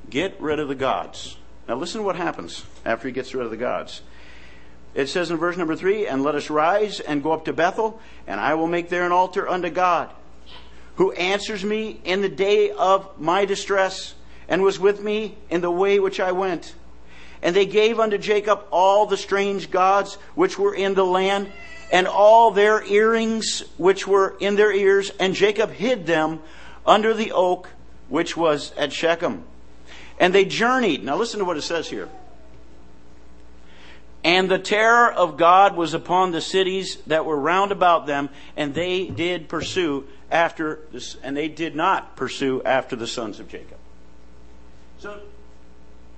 Get 0.09 0.39
rid 0.41 0.59
of 0.59 0.67
the 0.67 0.75
gods. 0.75 1.37
Now, 1.67 1.75
listen 1.75 2.01
to 2.01 2.05
what 2.05 2.15
happens 2.15 2.65
after 2.85 3.07
he 3.07 3.13
gets 3.13 3.33
rid 3.33 3.45
of 3.45 3.51
the 3.51 3.57
gods. 3.57 4.01
It 4.93 5.07
says 5.07 5.29
in 5.29 5.37
verse 5.37 5.57
number 5.57 5.75
three, 5.75 6.07
And 6.07 6.23
let 6.23 6.35
us 6.35 6.49
rise 6.49 6.99
and 6.99 7.21
go 7.21 7.31
up 7.31 7.45
to 7.45 7.53
Bethel, 7.53 7.99
and 8.25 8.39
I 8.39 8.55
will 8.55 8.67
make 8.67 8.89
there 8.89 9.05
an 9.05 9.11
altar 9.11 9.47
unto 9.47 9.69
God, 9.69 10.09
who 10.95 11.11
answers 11.11 11.63
me 11.63 11.99
in 12.03 12.21
the 12.21 12.29
day 12.29 12.71
of 12.71 13.19
my 13.19 13.45
distress, 13.45 14.15
and 14.47 14.61
was 14.61 14.79
with 14.79 15.01
me 15.01 15.37
in 15.49 15.61
the 15.61 15.71
way 15.71 15.99
which 15.99 16.19
I 16.19 16.31
went. 16.31 16.73
And 17.41 17.55
they 17.55 17.65
gave 17.65 17.99
unto 17.99 18.17
Jacob 18.17 18.63
all 18.71 19.05
the 19.05 19.17
strange 19.17 19.69
gods 19.69 20.15
which 20.35 20.57
were 20.57 20.73
in 20.73 20.95
the 20.95 21.05
land, 21.05 21.51
and 21.91 22.07
all 22.07 22.51
their 22.51 22.83
earrings 22.83 23.63
which 23.77 24.07
were 24.07 24.35
in 24.39 24.55
their 24.55 24.73
ears, 24.73 25.11
and 25.19 25.33
Jacob 25.33 25.71
hid 25.71 26.05
them 26.05 26.41
under 26.85 27.13
the 27.13 27.31
oak 27.31 27.69
which 28.09 28.35
was 28.35 28.71
at 28.77 28.91
Shechem. 28.91 29.43
And 30.19 30.33
they 30.33 30.45
journeyed. 30.45 31.03
Now 31.03 31.15
listen 31.15 31.39
to 31.39 31.45
what 31.45 31.57
it 31.57 31.61
says 31.61 31.89
here. 31.89 32.09
And 34.23 34.49
the 34.49 34.59
terror 34.59 35.11
of 35.11 35.37
God 35.37 35.77
was 35.77 35.93
upon 35.93 36.31
the 36.31 36.41
cities 36.41 36.97
that 37.07 37.23
were 37.23 37.37
round 37.37 37.71
about 37.71 38.07
them, 38.07 38.29
and 38.57 38.73
they 38.73 39.07
did 39.07 39.47
pursue 39.47 40.07
after 40.31 40.79
this, 40.91 41.15
and 41.23 41.37
they 41.37 41.47
did 41.47 41.75
not 41.75 42.15
pursue 42.17 42.61
after 42.63 42.95
the 42.95 43.07
sons 43.07 43.39
of 43.39 43.47
Jacob. 43.47 43.76
So 44.99 45.19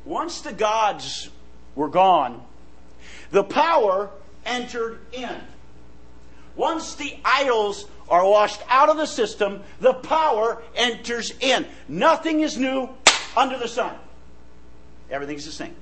once 0.06 0.42
the 0.42 0.54
gods 0.54 1.30
were 1.76 1.90
gone, 1.90 2.44
the 3.32 3.44
power 3.44 4.10
entered 4.46 5.00
in. 5.12 5.36
Once 6.56 6.96
the 6.96 7.16
idols 7.24 7.86
are 8.10 8.28
washed 8.28 8.62
out 8.70 8.90
of 8.90 8.98
the 8.98 9.06
system, 9.06 9.62
the 9.80 9.94
power 9.94 10.62
enters 10.76 11.32
in. 11.40 11.66
Nothing 11.88 12.42
is 12.42 12.58
new 12.58 12.90
under 13.38 13.58
the 13.58 13.68
sun. 13.68 13.96
Everything's 15.10 15.46
the 15.46 15.52
same. 15.52 15.76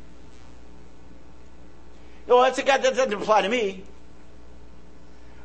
No, 2.27 2.41
that's 2.41 2.57
a 2.57 2.63
God 2.63 2.83
that 2.83 2.95
doesn't 2.95 3.13
apply 3.13 3.43
to 3.43 3.49
me. 3.49 3.83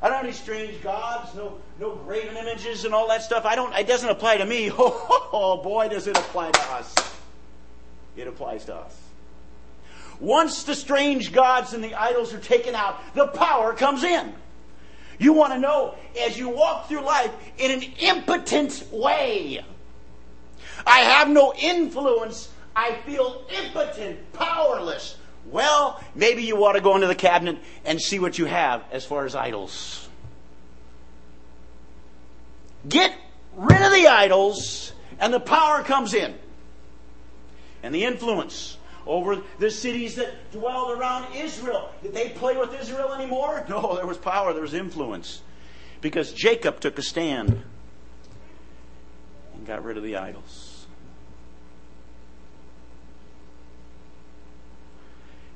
I 0.02 0.08
don't 0.08 0.16
have 0.16 0.24
any 0.24 0.34
strange 0.34 0.82
gods, 0.82 1.32
no 1.36 1.58
no 1.78 1.94
graven 1.94 2.36
images 2.36 2.84
and 2.84 2.92
all 2.92 3.06
that 3.08 3.22
stuff. 3.22 3.44
I 3.44 3.54
don't 3.54 3.72
it 3.74 3.86
doesn't 3.86 4.08
apply 4.08 4.38
to 4.38 4.46
me. 4.46 4.70
Oh 5.34 5.62
boy, 5.62 5.88
does 5.88 6.06
it 6.08 6.16
apply 6.16 6.50
to 6.50 6.60
us. 6.72 7.11
It 8.16 8.26
applies 8.26 8.64
to 8.66 8.74
us. 8.74 8.98
Once 10.20 10.62
the 10.64 10.74
strange 10.74 11.32
gods 11.32 11.72
and 11.72 11.82
the 11.82 11.94
idols 11.94 12.32
are 12.32 12.38
taken 12.38 12.74
out, 12.74 13.00
the 13.14 13.26
power 13.28 13.74
comes 13.74 14.04
in. 14.04 14.32
You 15.18 15.32
want 15.32 15.52
to 15.52 15.58
know 15.58 15.94
as 16.20 16.38
you 16.38 16.48
walk 16.48 16.88
through 16.88 17.02
life 17.02 17.32
in 17.58 17.70
an 17.70 17.82
impotent 17.98 18.84
way. 18.92 19.64
I 20.86 20.98
have 21.00 21.28
no 21.28 21.54
influence. 21.54 22.50
I 22.74 22.94
feel 23.06 23.44
impotent, 23.64 24.32
powerless. 24.32 25.16
Well, 25.46 26.02
maybe 26.14 26.42
you 26.42 26.64
ought 26.64 26.72
to 26.72 26.80
go 26.80 26.94
into 26.94 27.06
the 27.06 27.14
cabinet 27.14 27.58
and 27.84 28.00
see 28.00 28.18
what 28.18 28.38
you 28.38 28.46
have 28.46 28.84
as 28.92 29.04
far 29.04 29.24
as 29.24 29.34
idols. 29.34 30.08
Get 32.88 33.14
rid 33.56 33.82
of 33.82 33.92
the 33.92 34.06
idols, 34.08 34.92
and 35.20 35.32
the 35.32 35.40
power 35.40 35.82
comes 35.82 36.14
in. 36.14 36.34
And 37.82 37.94
the 37.94 38.04
influence 38.04 38.76
over 39.06 39.42
the 39.58 39.70
cities 39.70 40.16
that 40.16 40.52
dwelled 40.52 40.96
around 40.98 41.34
Israel. 41.34 41.90
Did 42.02 42.14
they 42.14 42.30
play 42.30 42.56
with 42.56 42.78
Israel 42.80 43.12
anymore? 43.12 43.64
No, 43.68 43.96
there 43.96 44.06
was 44.06 44.18
power, 44.18 44.52
there 44.52 44.62
was 44.62 44.74
influence. 44.74 45.40
Because 46.00 46.32
Jacob 46.32 46.80
took 46.80 46.98
a 46.98 47.02
stand 47.02 47.62
and 49.54 49.66
got 49.66 49.84
rid 49.84 49.96
of 49.96 50.02
the 50.02 50.16
idols. 50.16 50.86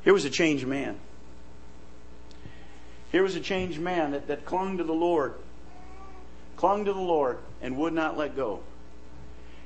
Here 0.05 0.13
was 0.13 0.25
a 0.25 0.31
changed 0.31 0.67
man. 0.67 0.99
Here 3.11 3.23
was 3.23 3.35
a 3.35 3.41
changed 3.41 3.81
man 3.81 4.13
that, 4.13 4.29
that 4.29 4.45
clung 4.45 4.79
to 4.79 4.85
the 4.85 4.93
Lord, 4.93 5.35
clung 6.57 6.85
to 6.85 6.93
the 6.93 7.01
Lord, 7.01 7.39
and 7.61 7.77
would 7.77 7.93
not 7.93 8.17
let 8.17 8.37
go. 8.37 8.61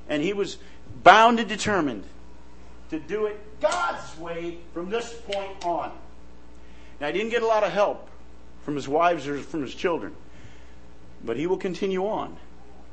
And 0.08 0.22
he 0.22 0.32
was 0.32 0.56
bound 1.02 1.40
and 1.40 1.48
determined 1.48 2.04
to 2.90 2.98
do 2.98 3.26
it 3.26 3.38
God's 3.60 4.18
way 4.18 4.58
from 4.74 4.90
this 4.90 5.12
point 5.12 5.64
on. 5.64 5.92
Now, 7.00 7.06
he 7.06 7.12
didn't 7.12 7.30
get 7.30 7.42
a 7.42 7.46
lot 7.46 7.64
of 7.64 7.72
help 7.72 8.08
from 8.62 8.74
his 8.74 8.88
wives 8.88 9.26
or 9.26 9.38
from 9.38 9.62
his 9.62 9.74
children, 9.74 10.14
but 11.24 11.36
he 11.36 11.46
will 11.46 11.56
continue 11.56 12.06
on 12.06 12.36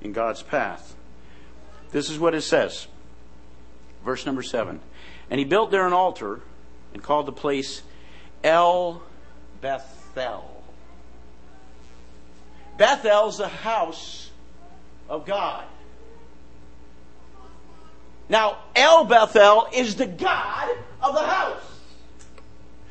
in 0.01 0.13
God's 0.13 0.41
path. 0.41 0.95
This 1.91 2.09
is 2.09 2.19
what 2.19 2.33
it 2.33 2.41
says. 2.41 2.87
Verse 4.05 4.25
number 4.25 4.41
7. 4.41 4.79
And 5.29 5.39
he 5.39 5.45
built 5.45 5.71
there 5.71 5.85
an 5.85 5.93
altar 5.93 6.41
and 6.93 7.03
called 7.03 7.25
the 7.25 7.33
place 7.33 7.81
El 8.43 9.01
Bethel. 9.61 10.63
Bethel's 12.77 13.39
the 13.39 13.47
house 13.47 14.29
of 15.09 15.25
God. 15.25 15.65
Now, 18.29 18.57
El 18.75 19.05
Bethel 19.05 19.67
is 19.73 19.95
the 19.95 20.05
God 20.05 20.69
of 21.01 21.13
the 21.13 21.21
house. 21.21 21.63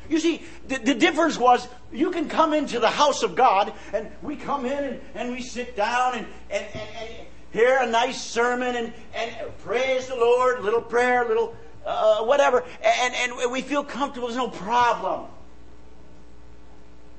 You 0.09 0.19
see, 0.19 0.41
the, 0.67 0.77
the, 0.77 0.95
difference 0.95 1.37
was 1.37 1.67
you 1.91 2.11
can 2.11 2.29
come 2.29 2.53
into 2.53 2.79
the 2.79 2.89
house 2.89 3.23
of 3.23 3.35
God, 3.35 3.73
and 3.93 4.09
we 4.21 4.35
come 4.37 4.65
in 4.65 4.83
and, 4.83 5.01
and 5.15 5.31
we 5.31 5.41
sit 5.41 5.75
down 5.75 6.15
and, 6.15 6.27
and, 6.49 6.65
and, 6.73 7.27
hear 7.51 7.79
a 7.81 7.87
nice 7.87 8.21
sermon 8.21 8.75
and, 8.75 8.93
and 9.15 9.57
praise 9.59 10.07
the 10.07 10.15
Lord, 10.15 10.61
little 10.63 10.81
prayer, 10.81 11.25
little 11.25 11.55
uh, 11.85 12.23
whatever, 12.23 12.63
and, 12.83 13.13
and 13.15 13.51
we 13.51 13.61
feel 13.61 13.83
comfortable. 13.83 14.27
There's 14.27 14.37
no 14.37 14.49
problem. 14.49 15.27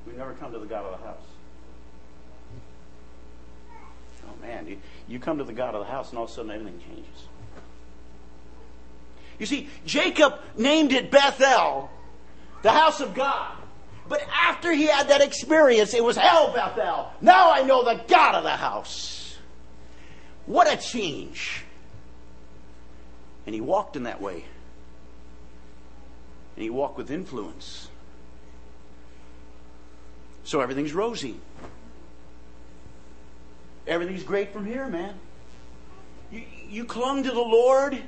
We 0.07 0.13
never 0.13 0.33
come 0.33 0.51
to 0.51 0.59
the 0.59 0.65
God 0.65 0.85
of 0.85 0.99
the 0.99 1.05
house. 1.05 1.25
Oh 4.27 4.41
man, 4.41 4.67
you, 4.67 4.77
you 5.07 5.19
come 5.19 5.39
to 5.39 5.43
the 5.43 5.53
God 5.53 5.73
of 5.75 5.85
the 5.85 5.91
house, 5.91 6.09
and 6.09 6.17
all 6.17 6.25
of 6.25 6.29
a 6.29 6.33
sudden 6.33 6.51
everything 6.51 6.79
changes. 6.79 7.28
You 9.39 9.45
see, 9.45 9.69
Jacob 9.85 10.39
named 10.57 10.91
it 10.91 11.09
Bethel, 11.09 11.89
the 12.61 12.71
house 12.71 12.99
of 12.99 13.15
God. 13.15 13.55
But 14.07 14.21
after 14.33 14.73
he 14.73 14.87
had 14.87 15.09
that 15.09 15.21
experience, 15.21 15.93
it 15.93 16.03
was 16.03 16.17
El 16.17 16.51
Bethel. 16.51 17.11
Now 17.21 17.51
I 17.51 17.61
know 17.63 17.83
the 17.83 18.03
God 18.07 18.35
of 18.35 18.43
the 18.43 18.49
house. 18.49 19.37
What 20.45 20.71
a 20.71 20.77
change. 20.77 21.63
And 23.45 23.55
he 23.55 23.61
walked 23.61 23.95
in 23.95 24.03
that 24.03 24.21
way. 24.21 24.43
And 26.55 26.63
he 26.63 26.69
walked 26.69 26.97
with 26.97 27.11
influence. 27.11 27.87
So 30.43 30.59
everything's 30.59 30.93
rosy. 30.93 31.39
Everything's 33.87 34.23
great 34.23 34.51
from 34.51 34.65
here, 34.65 34.87
man. 34.87 35.13
You, 36.31 36.43
you 36.67 36.85
clung 36.85 37.23
to 37.23 37.31
the 37.31 37.39
Lord 37.39 38.01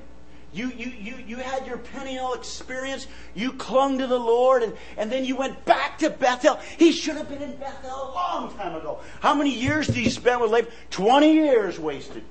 You, 0.53 0.69
you, 0.69 0.87
you, 0.87 1.15
you 1.25 1.37
had 1.37 1.65
your 1.65 1.77
Peniel 1.77 2.33
experience. 2.33 3.07
You 3.33 3.53
clung 3.53 3.99
to 3.99 4.07
the 4.07 4.19
Lord, 4.19 4.63
and, 4.63 4.73
and 4.97 5.11
then 5.11 5.23
you 5.23 5.37
went 5.37 5.63
back 5.63 5.99
to 5.99 6.09
Bethel. 6.09 6.59
He 6.77 6.91
should 6.91 7.15
have 7.15 7.29
been 7.29 7.41
in 7.41 7.55
Bethel 7.55 7.89
a 7.89 8.11
long 8.13 8.53
time 8.57 8.75
ago. 8.75 8.99
How 9.21 9.33
many 9.33 9.51
years 9.51 9.87
did 9.87 9.95
he 9.95 10.09
spend 10.09 10.41
with 10.41 10.51
Laban? 10.51 10.71
20 10.89 11.33
years 11.33 11.79
wasted. 11.79 12.23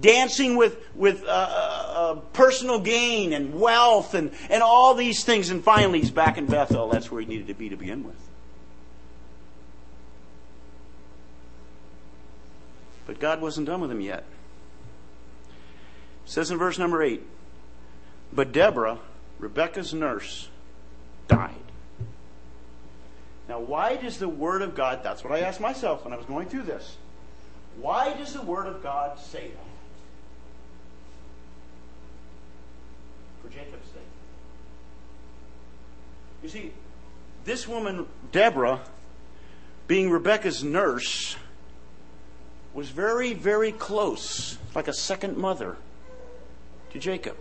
dancing 0.00 0.56
with, 0.56 0.76
with 0.94 1.22
uh, 1.24 1.26
uh, 1.28 1.92
uh, 1.94 2.14
personal 2.32 2.80
gain 2.80 3.32
and 3.32 3.54
wealth 3.54 4.14
and, 4.14 4.32
and 4.50 4.62
all 4.62 4.94
these 4.94 5.24
things. 5.24 5.50
And 5.50 5.62
finally, 5.62 6.00
he's 6.00 6.10
back 6.10 6.36
in 6.36 6.46
Bethel. 6.46 6.88
That's 6.88 7.10
where 7.10 7.20
he 7.20 7.26
needed 7.26 7.46
to 7.48 7.54
be 7.54 7.68
to 7.68 7.76
begin 7.76 8.04
with. 8.04 8.16
But 13.06 13.20
God 13.20 13.40
wasn't 13.40 13.66
done 13.66 13.80
with 13.80 13.90
him 13.90 14.00
yet. 14.00 14.24
It 16.24 16.30
says 16.30 16.50
in 16.50 16.58
verse 16.58 16.78
number 16.78 17.02
8 17.02 17.22
But 18.32 18.52
Deborah, 18.52 18.98
Rebecca's 19.38 19.92
nurse, 19.92 20.48
died. 21.28 21.54
Now, 23.48 23.60
why 23.60 23.96
does 23.96 24.18
the 24.18 24.28
Word 24.28 24.62
of 24.62 24.74
God, 24.74 25.02
that's 25.02 25.22
what 25.22 25.32
I 25.32 25.40
asked 25.40 25.60
myself 25.60 26.04
when 26.04 26.14
I 26.14 26.16
was 26.16 26.26
going 26.26 26.48
through 26.48 26.62
this. 26.62 26.96
Why 27.76 28.14
does 28.14 28.32
the 28.32 28.42
Word 28.42 28.66
of 28.66 28.82
God 28.82 29.18
say 29.18 29.48
that? 29.48 29.66
For 33.42 33.48
Jacob's 33.48 33.88
sake. 33.88 34.02
You 36.42 36.48
see, 36.48 36.72
this 37.44 37.68
woman, 37.68 38.06
Deborah, 38.32 38.80
being 39.86 40.10
Rebecca's 40.10 40.64
nurse, 40.64 41.36
was 42.74 42.90
very, 42.90 43.32
very 43.32 43.72
close, 43.72 44.58
like 44.74 44.88
a 44.88 44.92
second 44.92 45.36
mother 45.36 45.76
to 46.90 46.98
Jacob. 46.98 47.36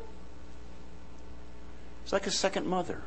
It's 2.03 2.13
like 2.13 2.27
a 2.27 2.31
second 2.31 2.67
mother. 2.67 3.01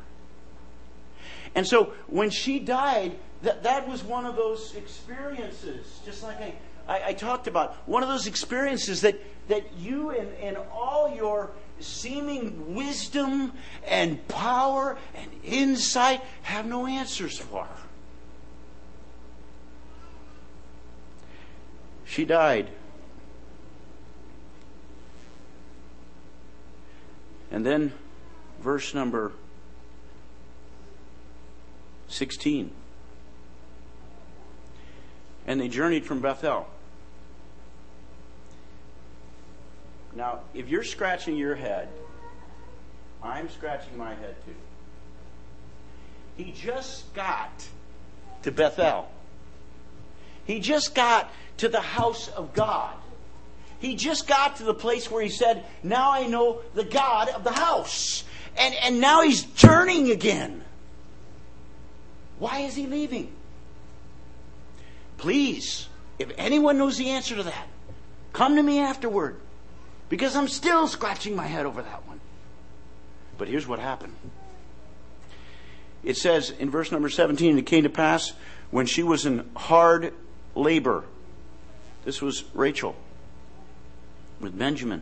And 1.55 1.65
so 1.65 1.93
when 2.07 2.29
she 2.29 2.59
died, 2.59 3.17
that, 3.43 3.63
that 3.63 3.87
was 3.87 4.03
one 4.03 4.25
of 4.25 4.35
those 4.35 4.75
experiences, 4.75 5.99
just 6.05 6.21
like 6.21 6.39
I, 6.41 6.53
I, 6.87 7.07
I 7.07 7.13
talked 7.13 7.47
about, 7.47 7.75
one 7.87 8.03
of 8.03 8.09
those 8.09 8.27
experiences 8.27 9.01
that, 9.01 9.15
that 9.47 9.73
you 9.77 10.09
and, 10.09 10.31
and 10.41 10.57
all 10.71 11.13
your 11.15 11.51
seeming 11.79 12.75
wisdom 12.75 13.53
and 13.85 14.27
power 14.27 14.97
and 15.15 15.29
insight 15.43 16.21
have 16.41 16.65
no 16.65 16.85
answers 16.85 17.37
for. 17.37 17.67
She 22.07 22.25
died. 22.25 22.69
And 27.51 27.65
then, 27.65 27.93
verse 28.59 28.93
number 28.93 29.31
16. 32.07 32.71
And 35.45 35.61
they 35.61 35.67
journeyed 35.67 36.05
from 36.05 36.19
Bethel. 36.19 36.67
Now, 40.15 40.39
if 40.53 40.67
you're 40.67 40.83
scratching 40.83 41.37
your 41.37 41.55
head, 41.55 41.89
I'm 43.21 43.49
scratching 43.49 43.97
my 43.97 44.15
head 44.15 44.35
too. 44.45 44.55
He 46.43 46.51
just 46.51 47.13
got 47.13 47.65
to 48.43 48.51
Bethel. 48.51 49.09
He 50.45 50.59
just 50.59 50.95
got 50.95 51.29
to 51.57 51.69
the 51.69 51.81
house 51.81 52.27
of 52.29 52.53
God. 52.53 52.93
He 53.79 53.95
just 53.95 54.27
got 54.27 54.57
to 54.57 54.63
the 54.63 54.73
place 54.73 55.11
where 55.11 55.21
he 55.21 55.29
said, 55.29 55.65
Now 55.83 56.11
I 56.11 56.27
know 56.27 56.61
the 56.73 56.83
God 56.83 57.29
of 57.29 57.43
the 57.43 57.51
house. 57.51 58.23
And, 58.57 58.73
and 58.83 58.99
now 58.99 59.21
he's 59.21 59.43
turning 59.43 60.09
again. 60.09 60.63
Why 62.39 62.59
is 62.59 62.75
he 62.75 62.87
leaving? 62.87 63.31
Please, 65.17 65.87
if 66.19 66.31
anyone 66.37 66.77
knows 66.77 66.97
the 66.97 67.09
answer 67.09 67.35
to 67.35 67.43
that, 67.43 67.67
come 68.33 68.55
to 68.55 68.63
me 68.63 68.79
afterward. 68.79 69.39
Because 70.09 70.35
I'm 70.35 70.47
still 70.47 70.87
scratching 70.87 71.35
my 71.35 71.47
head 71.47 71.65
over 71.65 71.81
that 71.81 72.07
one. 72.07 72.19
But 73.37 73.47
here's 73.47 73.67
what 73.67 73.79
happened. 73.79 74.15
It 76.03 76.17
says 76.17 76.51
in 76.51 76.69
verse 76.69 76.91
number 76.91 77.09
17, 77.09 77.57
it 77.57 77.65
came 77.65 77.83
to 77.83 77.89
pass 77.89 78.31
when 78.71 78.85
she 78.85 79.03
was 79.03 79.25
in 79.25 79.49
hard 79.55 80.13
labor. 80.55 81.03
This 82.07 82.21
was 82.21 82.45
Rachel 82.53 82.95
with 84.39 84.57
Benjamin. 84.57 85.01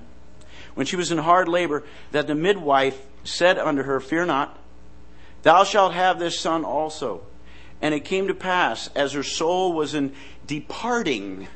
When 0.74 0.88
she 0.88 0.96
was 0.96 1.12
in 1.12 1.20
hard 1.20 1.48
labor, 1.48 1.84
that 2.12 2.26
the 2.26 2.34
midwife 2.34 3.00
said 3.24 3.60
unto 3.60 3.84
her, 3.84 4.00
Fear 4.00 4.26
not, 4.26 4.58
thou 5.44 5.65
shalt 5.65 5.94
have 5.94 6.18
this 6.18 6.39
son 6.39 6.65
also. 6.65 7.22
And 7.80 7.94
it 7.94 8.06
came 8.06 8.28
to 8.28 8.34
pass, 8.34 8.89
as 8.96 9.13
her 9.13 9.22
soul 9.22 9.74
was 9.74 9.94
in 9.94 10.13
departing, 10.48 11.48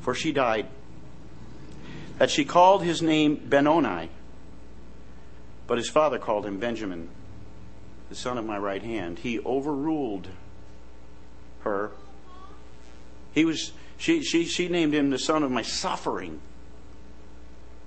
for 0.00 0.12
she 0.12 0.32
died, 0.32 0.66
that 2.18 2.30
she 2.30 2.44
called 2.44 2.82
his 2.82 3.00
name 3.00 3.36
Benoni, 3.48 4.10
but 5.68 5.78
his 5.78 5.88
father 5.88 6.18
called 6.18 6.44
him 6.44 6.58
Benjamin 6.58 7.08
the 8.08 8.16
son 8.16 8.38
of 8.38 8.44
my 8.44 8.58
right 8.58 8.82
hand. 8.82 9.20
He 9.20 9.38
overruled. 9.38 10.26
He 13.32 13.44
was 13.44 13.72
she 13.96 14.22
she 14.22 14.44
she 14.44 14.68
named 14.68 14.94
him 14.94 15.10
the 15.10 15.18
son 15.18 15.42
of 15.42 15.50
my 15.50 15.62
suffering. 15.62 16.40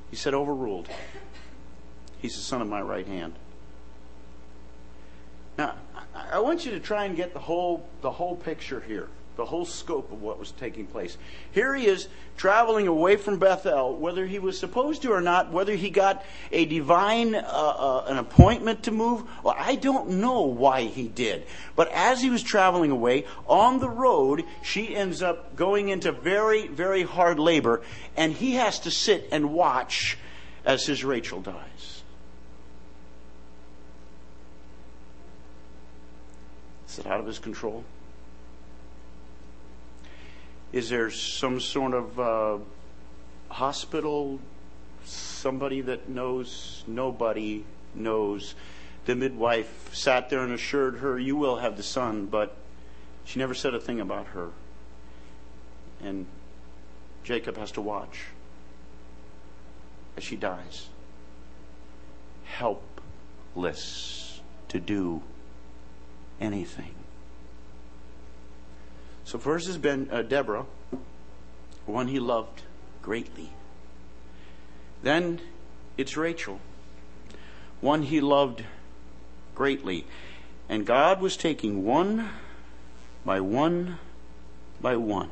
He 0.09 0.15
said 0.15 0.33
overruled. 0.33 0.89
He's 2.19 2.35
the 2.35 2.41
son 2.41 2.61
of 2.61 2.67
my 2.67 2.81
right 2.81 3.07
hand. 3.07 3.33
Now, 5.57 5.75
I 6.31 6.39
want 6.39 6.65
you 6.65 6.71
to 6.71 6.79
try 6.79 7.05
and 7.05 7.15
get 7.15 7.33
the 7.33 7.39
whole 7.39 7.87
the 8.01 8.11
whole 8.11 8.35
picture 8.35 8.81
here 8.81 9.09
the 9.35 9.45
whole 9.45 9.65
scope 9.65 10.11
of 10.11 10.21
what 10.21 10.37
was 10.39 10.51
taking 10.51 10.85
place. 10.85 11.17
Here 11.51 11.73
he 11.73 11.87
is 11.87 12.07
traveling 12.37 12.87
away 12.87 13.15
from 13.15 13.39
Bethel, 13.39 13.95
whether 13.95 14.25
he 14.25 14.39
was 14.39 14.59
supposed 14.59 15.01
to 15.03 15.11
or 15.11 15.21
not, 15.21 15.51
whether 15.51 15.75
he 15.75 15.89
got 15.89 16.23
a 16.51 16.65
divine 16.65 17.35
uh, 17.35 17.39
uh, 17.39 18.05
an 18.07 18.17
appointment 18.17 18.83
to 18.83 18.91
move. 18.91 19.23
Well, 19.43 19.55
I 19.57 19.75
don't 19.75 20.09
know 20.21 20.41
why 20.41 20.83
he 20.83 21.07
did, 21.07 21.45
but 21.75 21.91
as 21.91 22.21
he 22.21 22.29
was 22.29 22.43
traveling 22.43 22.91
away 22.91 23.25
on 23.47 23.79
the 23.79 23.89
road, 23.89 24.43
she 24.61 24.95
ends 24.95 25.21
up 25.21 25.55
going 25.55 25.89
into 25.89 26.11
very 26.11 26.67
very 26.67 27.03
hard 27.03 27.39
labor, 27.39 27.81
and 28.15 28.33
he 28.33 28.53
has 28.55 28.79
to 28.81 28.91
sit 28.91 29.29
and 29.31 29.53
watch 29.53 30.17
as 30.65 30.85
his 30.85 31.03
Rachel 31.03 31.41
dies. 31.41 32.03
Is 36.87 36.99
it 36.99 37.07
out 37.07 37.19
of 37.19 37.25
his 37.25 37.39
control? 37.39 37.83
Is 40.73 40.89
there 40.89 41.11
some 41.11 41.59
sort 41.59 41.93
of 41.93 42.19
uh, 42.19 42.57
hospital, 43.49 44.39
somebody 45.05 45.81
that 45.81 46.09
knows 46.09 46.83
nobody 46.87 47.63
knows? 47.93 48.55
The 49.05 49.15
midwife 49.15 49.93
sat 49.93 50.31
there 50.31 50.41
and 50.41 50.51
assured 50.51 50.97
her, 50.97 51.19
You 51.19 51.35
will 51.35 51.57
have 51.57 51.77
the 51.77 51.83
son, 51.83 52.25
but 52.25 52.55
she 53.23 53.37
never 53.37 53.53
said 53.53 53.75
a 53.75 53.79
thing 53.79 53.99
about 53.99 54.27
her. 54.27 54.49
And 56.01 56.25
Jacob 57.23 57.55
has 57.57 57.71
to 57.73 57.81
watch 57.81 58.25
as 60.17 60.23
she 60.23 60.35
dies, 60.35 60.87
helpless 62.45 64.41
to 64.69 64.79
do 64.79 65.21
anything. 66.39 66.95
So 69.25 69.37
first 69.37 69.67
has 69.67 69.77
been 69.77 70.09
uh, 70.11 70.21
Deborah, 70.21 70.65
one 71.85 72.07
he 72.07 72.19
loved 72.19 72.63
greatly. 73.01 73.51
Then 75.01 75.41
it's 75.97 76.17
Rachel, 76.17 76.59
one 77.81 78.03
he 78.03 78.21
loved 78.21 78.63
greatly. 79.55 80.05
And 80.69 80.85
God 80.85 81.21
was 81.21 81.37
taking 81.37 81.83
one 81.83 82.29
by 83.25 83.39
one 83.39 83.99
by 84.81 84.95
one 84.95 85.29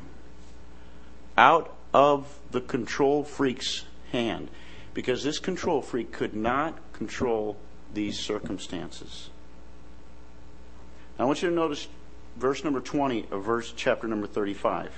out 1.37 1.73
of 1.93 2.39
the 2.51 2.61
control 2.61 3.23
freak's 3.23 3.83
hand 4.11 4.49
because 4.93 5.23
this 5.23 5.39
control 5.39 5.81
freak 5.81 6.11
could 6.11 6.33
not 6.33 6.77
control 6.93 7.57
these 7.93 8.19
circumstances. 8.19 9.29
I 11.17 11.25
want 11.25 11.41
you 11.41 11.49
to 11.49 11.55
notice 11.55 11.87
verse 12.37 12.63
number 12.63 12.79
20 12.79 13.27
of 13.31 13.43
verse 13.43 13.73
chapter 13.75 14.07
number 14.07 14.27
35. 14.27 14.91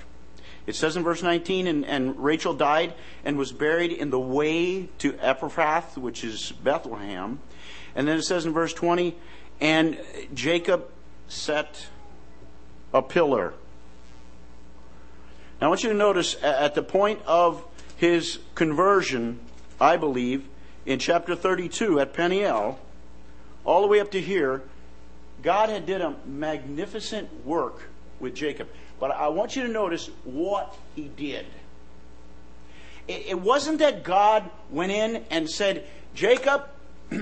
It 0.66 0.76
says 0.76 0.96
in 0.96 1.04
verse 1.04 1.22
19, 1.22 1.68
and, 1.68 1.86
and 1.86 2.24
Rachel 2.24 2.54
died 2.54 2.94
and 3.26 3.38
was 3.38 3.52
buried 3.52 3.92
in 3.92 4.10
the 4.10 4.20
way 4.20 4.88
to 5.00 5.14
Ephrath, 5.14 5.98
which 5.98 6.24
is 6.24 6.54
Bethlehem. 6.64 7.40
And 7.96 8.08
then 8.08 8.18
it 8.18 8.24
says 8.24 8.46
in 8.46 8.54
verse 8.54 8.74
20, 8.74 9.16
and 9.60 10.00
Jacob 10.34 10.90
set 11.28 11.88
a 12.94 13.02
pillar 13.02 13.54
Now 15.60 15.68
I 15.68 15.70
want 15.70 15.84
you 15.84 15.90
to 15.90 15.96
notice 15.96 16.36
at 16.44 16.76
the 16.76 16.84
point 16.84 17.20
of 17.26 17.64
his 17.98 18.40
conversion, 18.56 19.40
I 19.80 19.98
believe, 19.98 20.48
in 20.86 21.00
chapter 21.00 21.36
32 21.36 22.00
at 22.00 22.14
Peniel, 22.14 22.80
all 23.66 23.82
the 23.82 23.88
way 23.88 24.00
up 24.00 24.12
to 24.12 24.22
here, 24.22 24.62
God 25.44 25.70
had 25.70 25.86
did 25.86 26.02
a 26.02 26.16
magnificent 26.26 27.46
work 27.46 27.84
with 28.20 28.34
Jacob. 28.34 28.70
But 29.00 29.12
I 29.12 29.28
want 29.28 29.56
you 29.56 29.64
to 29.64 29.70
notice 29.70 30.10
what 30.24 30.76
he 30.96 31.10
did. 31.10 31.46
It, 33.08 33.38
wasn't 33.38 33.80
that 33.80 34.06
God 34.06 34.50
went 34.70 34.94
in 34.94 35.26
and 35.30 35.50
said, 35.50 35.86
Jacob, 36.16 36.64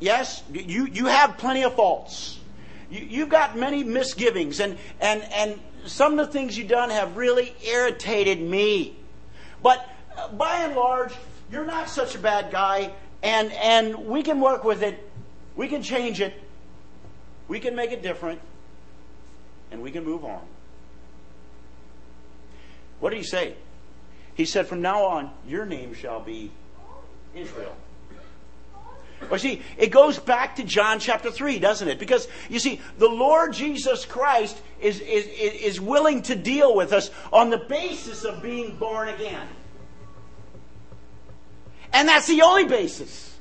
yes, 0.00 0.42
you, 0.50 0.86
you 0.86 1.04
have 1.04 1.36
plenty 1.36 1.64
of 1.64 1.74
faults. 1.74 2.38
You, 2.90 3.00
you've 3.00 3.28
got 3.28 3.58
many 3.58 3.84
misgivings, 3.84 4.60
and, 4.60 4.78
and, 5.02 5.22
and 5.34 5.60
some 5.84 6.18
of 6.18 6.26
the 6.26 6.32
things 6.32 6.56
you've 6.56 6.68
done 6.68 6.88
have 6.88 7.18
really 7.18 7.54
irritated 7.62 8.40
me. 8.40 8.96
But 9.62 9.86
uh, 10.16 10.28
by 10.28 10.62
and 10.62 10.74
large, 10.74 11.12
you're 11.52 11.66
not 11.66 11.90
such 11.90 12.14
a 12.14 12.18
bad 12.18 12.50
guy, 12.50 12.92
and, 13.22 13.52
and 13.52 14.06
we 14.06 14.22
can 14.22 14.40
work 14.40 14.64
with 14.64 14.82
it. 14.82 15.04
We 15.58 15.66
can 15.66 15.82
change 15.82 16.20
it. 16.20 16.32
We 17.48 17.58
can 17.58 17.74
make 17.74 17.90
it 17.90 18.00
different. 18.00 18.40
And 19.72 19.82
we 19.82 19.90
can 19.90 20.04
move 20.04 20.24
on. 20.24 20.40
What 23.00 23.10
did 23.10 23.16
he 23.16 23.24
say? 23.24 23.54
He 24.34 24.44
said, 24.44 24.68
From 24.68 24.80
now 24.80 25.04
on, 25.04 25.32
your 25.48 25.66
name 25.66 25.94
shall 25.94 26.20
be 26.20 26.52
Israel. 27.34 27.74
Well, 29.28 29.40
see, 29.40 29.62
it 29.76 29.88
goes 29.88 30.16
back 30.16 30.54
to 30.56 30.62
John 30.62 31.00
chapter 31.00 31.32
3, 31.32 31.58
doesn't 31.58 31.88
it? 31.88 31.98
Because, 31.98 32.28
you 32.48 32.60
see, 32.60 32.80
the 32.98 33.08
Lord 33.08 33.52
Jesus 33.52 34.04
Christ 34.04 34.56
is, 34.80 35.00
is, 35.00 35.26
is 35.26 35.80
willing 35.80 36.22
to 36.22 36.36
deal 36.36 36.72
with 36.76 36.92
us 36.92 37.10
on 37.32 37.50
the 37.50 37.58
basis 37.58 38.22
of 38.22 38.40
being 38.40 38.76
born 38.76 39.08
again. 39.08 39.48
And 41.92 42.08
that's 42.08 42.28
the 42.28 42.42
only 42.42 42.64
basis. 42.64 43.37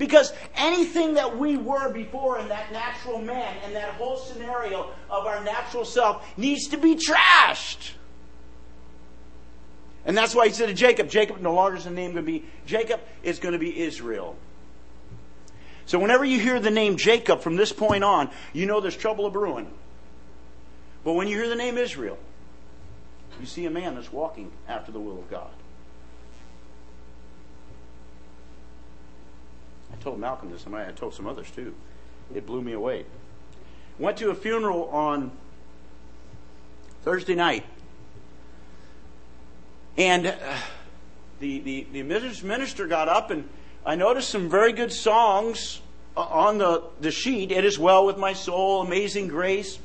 Because 0.00 0.32
anything 0.54 1.12
that 1.14 1.36
we 1.36 1.58
were 1.58 1.92
before 1.92 2.38
in 2.38 2.48
that 2.48 2.72
natural 2.72 3.18
man 3.18 3.54
and 3.66 3.76
that 3.76 3.90
whole 3.90 4.16
scenario 4.16 4.88
of 5.10 5.26
our 5.26 5.44
natural 5.44 5.84
self 5.84 6.26
needs 6.38 6.68
to 6.68 6.78
be 6.78 6.96
trashed. 6.96 7.90
And 10.06 10.16
that's 10.16 10.34
why 10.34 10.46
he 10.46 10.54
said 10.54 10.68
to 10.68 10.74
Jacob, 10.74 11.10
Jacob 11.10 11.42
no 11.42 11.52
longer 11.52 11.76
is 11.76 11.84
the 11.84 11.90
name 11.90 12.12
going 12.12 12.24
to 12.24 12.32
be 12.32 12.46
Jacob, 12.64 13.00
it's 13.22 13.38
going 13.38 13.52
to 13.52 13.58
be 13.58 13.78
Israel. 13.78 14.36
So 15.84 15.98
whenever 15.98 16.24
you 16.24 16.40
hear 16.40 16.58
the 16.58 16.70
name 16.70 16.96
Jacob 16.96 17.42
from 17.42 17.56
this 17.56 17.70
point 17.70 18.02
on, 18.02 18.30
you 18.54 18.64
know 18.64 18.80
there's 18.80 18.96
trouble 18.96 19.28
brewing. 19.28 19.70
But 21.04 21.12
when 21.12 21.28
you 21.28 21.36
hear 21.36 21.50
the 21.50 21.56
name 21.56 21.76
Israel, 21.76 22.16
you 23.38 23.44
see 23.44 23.66
a 23.66 23.70
man 23.70 23.96
that's 23.96 24.10
walking 24.10 24.50
after 24.66 24.92
the 24.92 25.00
will 25.00 25.18
of 25.18 25.30
God. 25.30 25.50
Told 30.00 30.18
Malcolm 30.18 30.50
this, 30.50 30.66
and 30.66 30.74
I 30.74 30.90
told 30.92 31.14
some 31.14 31.26
others 31.26 31.50
too. 31.50 31.74
It 32.34 32.46
blew 32.46 32.62
me 32.62 32.72
away. 32.72 33.04
Went 33.98 34.16
to 34.18 34.30
a 34.30 34.34
funeral 34.34 34.88
on 34.88 35.30
Thursday 37.02 37.34
night. 37.34 37.64
And 39.96 40.26
uh, 40.26 40.36
the, 41.40 41.60
the, 41.60 41.86
the 41.92 42.02
minister 42.02 42.86
got 42.86 43.08
up 43.08 43.30
and 43.30 43.48
I 43.84 43.96
noticed 43.96 44.28
some 44.28 44.48
very 44.48 44.72
good 44.72 44.92
songs 44.92 45.80
on 46.16 46.58
the, 46.58 46.84
the 47.00 47.10
sheet. 47.10 47.50
It 47.50 47.64
is 47.64 47.78
well 47.78 48.06
with 48.06 48.18
my 48.18 48.32
soul, 48.32 48.82
amazing 48.82 49.28
grace. 49.28 49.78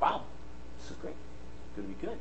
Wow, 0.00 0.22
this 0.78 0.90
is 0.90 0.96
great. 0.96 1.14
It's 1.14 1.76
going 1.76 1.88
to 1.88 1.94
be 1.94 2.06
good. 2.06 2.18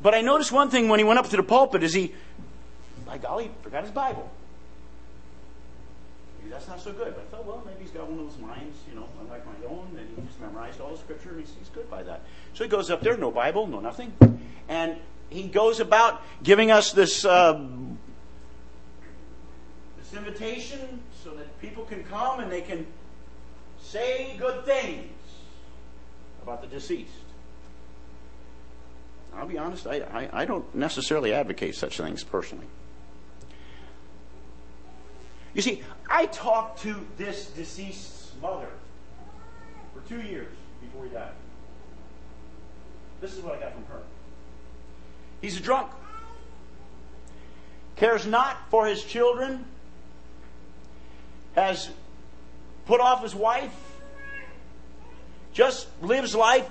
But 0.00 0.14
I 0.14 0.22
noticed 0.22 0.50
one 0.50 0.70
thing 0.70 0.88
when 0.88 0.98
he 0.98 1.04
went 1.04 1.18
up 1.18 1.28
to 1.28 1.36
the 1.36 1.42
pulpit 1.42 1.82
is 1.82 1.92
he, 1.92 2.12
golly, 3.22 3.50
forgot 3.62 3.84
his 3.84 3.92
Bible. 3.92 4.30
That's 6.52 6.68
not 6.68 6.80
so 6.80 6.92
good. 6.92 7.14
But 7.14 7.22
I 7.22 7.24
thought, 7.30 7.46
well, 7.46 7.62
maybe 7.64 7.82
he's 7.82 7.90
got 7.90 8.08
one 8.08 8.18
of 8.18 8.30
those 8.30 8.38
minds, 8.38 8.76
you 8.88 8.94
know, 8.94 9.08
unlike 9.20 9.46
my 9.46 9.68
own, 9.68 9.96
and 9.96 10.08
he 10.16 10.22
just 10.26 10.40
memorized 10.40 10.80
all 10.80 10.90
the 10.90 10.98
scripture, 10.98 11.30
and 11.30 11.40
he's, 11.40 11.52
he's 11.58 11.68
good 11.70 11.88
by 11.90 12.02
that. 12.02 12.20
So 12.52 12.64
he 12.64 12.70
goes 12.70 12.90
up 12.90 13.00
there, 13.00 13.16
no 13.16 13.30
Bible, 13.30 13.66
no 13.66 13.80
nothing. 13.80 14.12
And 14.68 14.96
he 15.30 15.44
goes 15.44 15.80
about 15.80 16.20
giving 16.42 16.70
us 16.70 16.92
this, 16.92 17.24
uh, 17.24 17.58
this 19.98 20.12
invitation 20.14 21.00
so 21.24 21.30
that 21.30 21.58
people 21.60 21.84
can 21.84 22.04
come 22.04 22.40
and 22.40 22.52
they 22.52 22.60
can 22.60 22.86
say 23.80 24.36
good 24.38 24.66
things 24.66 25.10
about 26.42 26.60
the 26.60 26.66
deceased. 26.66 27.10
I'll 29.34 29.46
be 29.46 29.56
honest, 29.56 29.86
I, 29.86 30.00
I, 30.00 30.42
I 30.42 30.44
don't 30.44 30.74
necessarily 30.74 31.32
advocate 31.32 31.76
such 31.76 31.96
things 31.96 32.22
personally. 32.22 32.66
You 35.54 35.62
see, 35.62 35.82
I 36.08 36.26
talked 36.26 36.82
to 36.82 36.96
this 37.16 37.46
deceased's 37.50 38.32
mother 38.40 38.68
for 39.94 40.08
two 40.08 40.22
years 40.22 40.48
before 40.80 41.04
he 41.04 41.10
died. 41.10 41.32
This 43.20 43.34
is 43.36 43.42
what 43.42 43.56
I 43.56 43.60
got 43.60 43.72
from 43.74 43.84
her. 43.86 44.02
He's 45.40 45.58
a 45.58 45.60
drunk. 45.60 45.90
Cares 47.96 48.26
not 48.26 48.56
for 48.70 48.86
his 48.86 49.04
children. 49.04 49.64
Has 51.54 51.90
put 52.86 53.00
off 53.00 53.22
his 53.22 53.34
wife. 53.34 53.74
Just 55.52 55.86
lives 56.00 56.34
life 56.34 56.68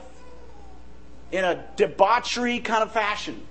in 1.31 1.45
a 1.45 1.63
debauchery 1.75 2.59
kind 2.59 2.83
of 2.83 2.91
fashion. 2.91 3.45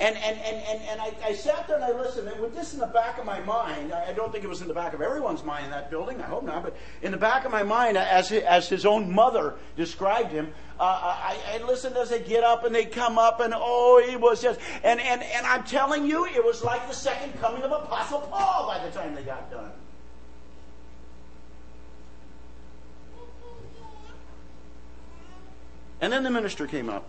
And, 0.00 0.16
and, 0.16 0.38
and, 0.38 0.56
and, 0.56 0.80
and 0.88 1.00
I, 1.00 1.12
I, 1.22 1.34
sat 1.34 1.68
there 1.68 1.76
and 1.76 1.84
I 1.84 1.92
listened. 1.92 2.26
And 2.26 2.40
with 2.40 2.54
this 2.54 2.72
in 2.72 2.80
the 2.80 2.86
back 2.86 3.18
of 3.18 3.26
my 3.26 3.38
mind, 3.40 3.92
I 3.92 4.14
don't 4.14 4.32
think 4.32 4.44
it 4.44 4.46
was 4.46 4.62
in 4.62 4.68
the 4.68 4.72
back 4.72 4.94
of 4.94 5.02
everyone's 5.02 5.44
mind 5.44 5.66
in 5.66 5.70
that 5.72 5.90
building, 5.90 6.18
I 6.22 6.24
hope 6.24 6.42
not, 6.42 6.62
but 6.62 6.74
in 7.02 7.12
the 7.12 7.18
back 7.18 7.44
of 7.44 7.52
my 7.52 7.62
mind, 7.62 7.98
as, 7.98 8.32
as 8.32 8.66
his 8.66 8.86
own 8.86 9.12
mother 9.12 9.56
described 9.76 10.32
him, 10.32 10.54
uh, 10.78 10.84
I, 10.84 11.38
I 11.52 11.62
listened 11.64 11.98
as 11.98 12.08
they 12.08 12.22
get 12.22 12.42
up 12.42 12.64
and 12.64 12.74
they 12.74 12.86
come 12.86 13.18
up, 13.18 13.40
and 13.40 13.52
oh, 13.54 14.02
he 14.08 14.16
was 14.16 14.40
just. 14.40 14.58
And, 14.82 14.98
and, 14.98 15.22
and 15.22 15.46
I'm 15.46 15.64
telling 15.64 16.06
you, 16.06 16.24
it 16.24 16.42
was 16.42 16.64
like 16.64 16.88
the 16.88 16.94
second 16.94 17.38
coming 17.38 17.62
of 17.62 17.70
Apostle 17.70 18.20
Paul 18.20 18.68
by 18.68 18.82
the 18.82 18.90
time 18.90 19.14
they 19.14 19.22
got 19.22 19.50
done. 19.50 19.70
And 26.00 26.10
then 26.10 26.22
the 26.22 26.30
minister 26.30 26.66
came 26.66 26.88
up. 26.88 27.04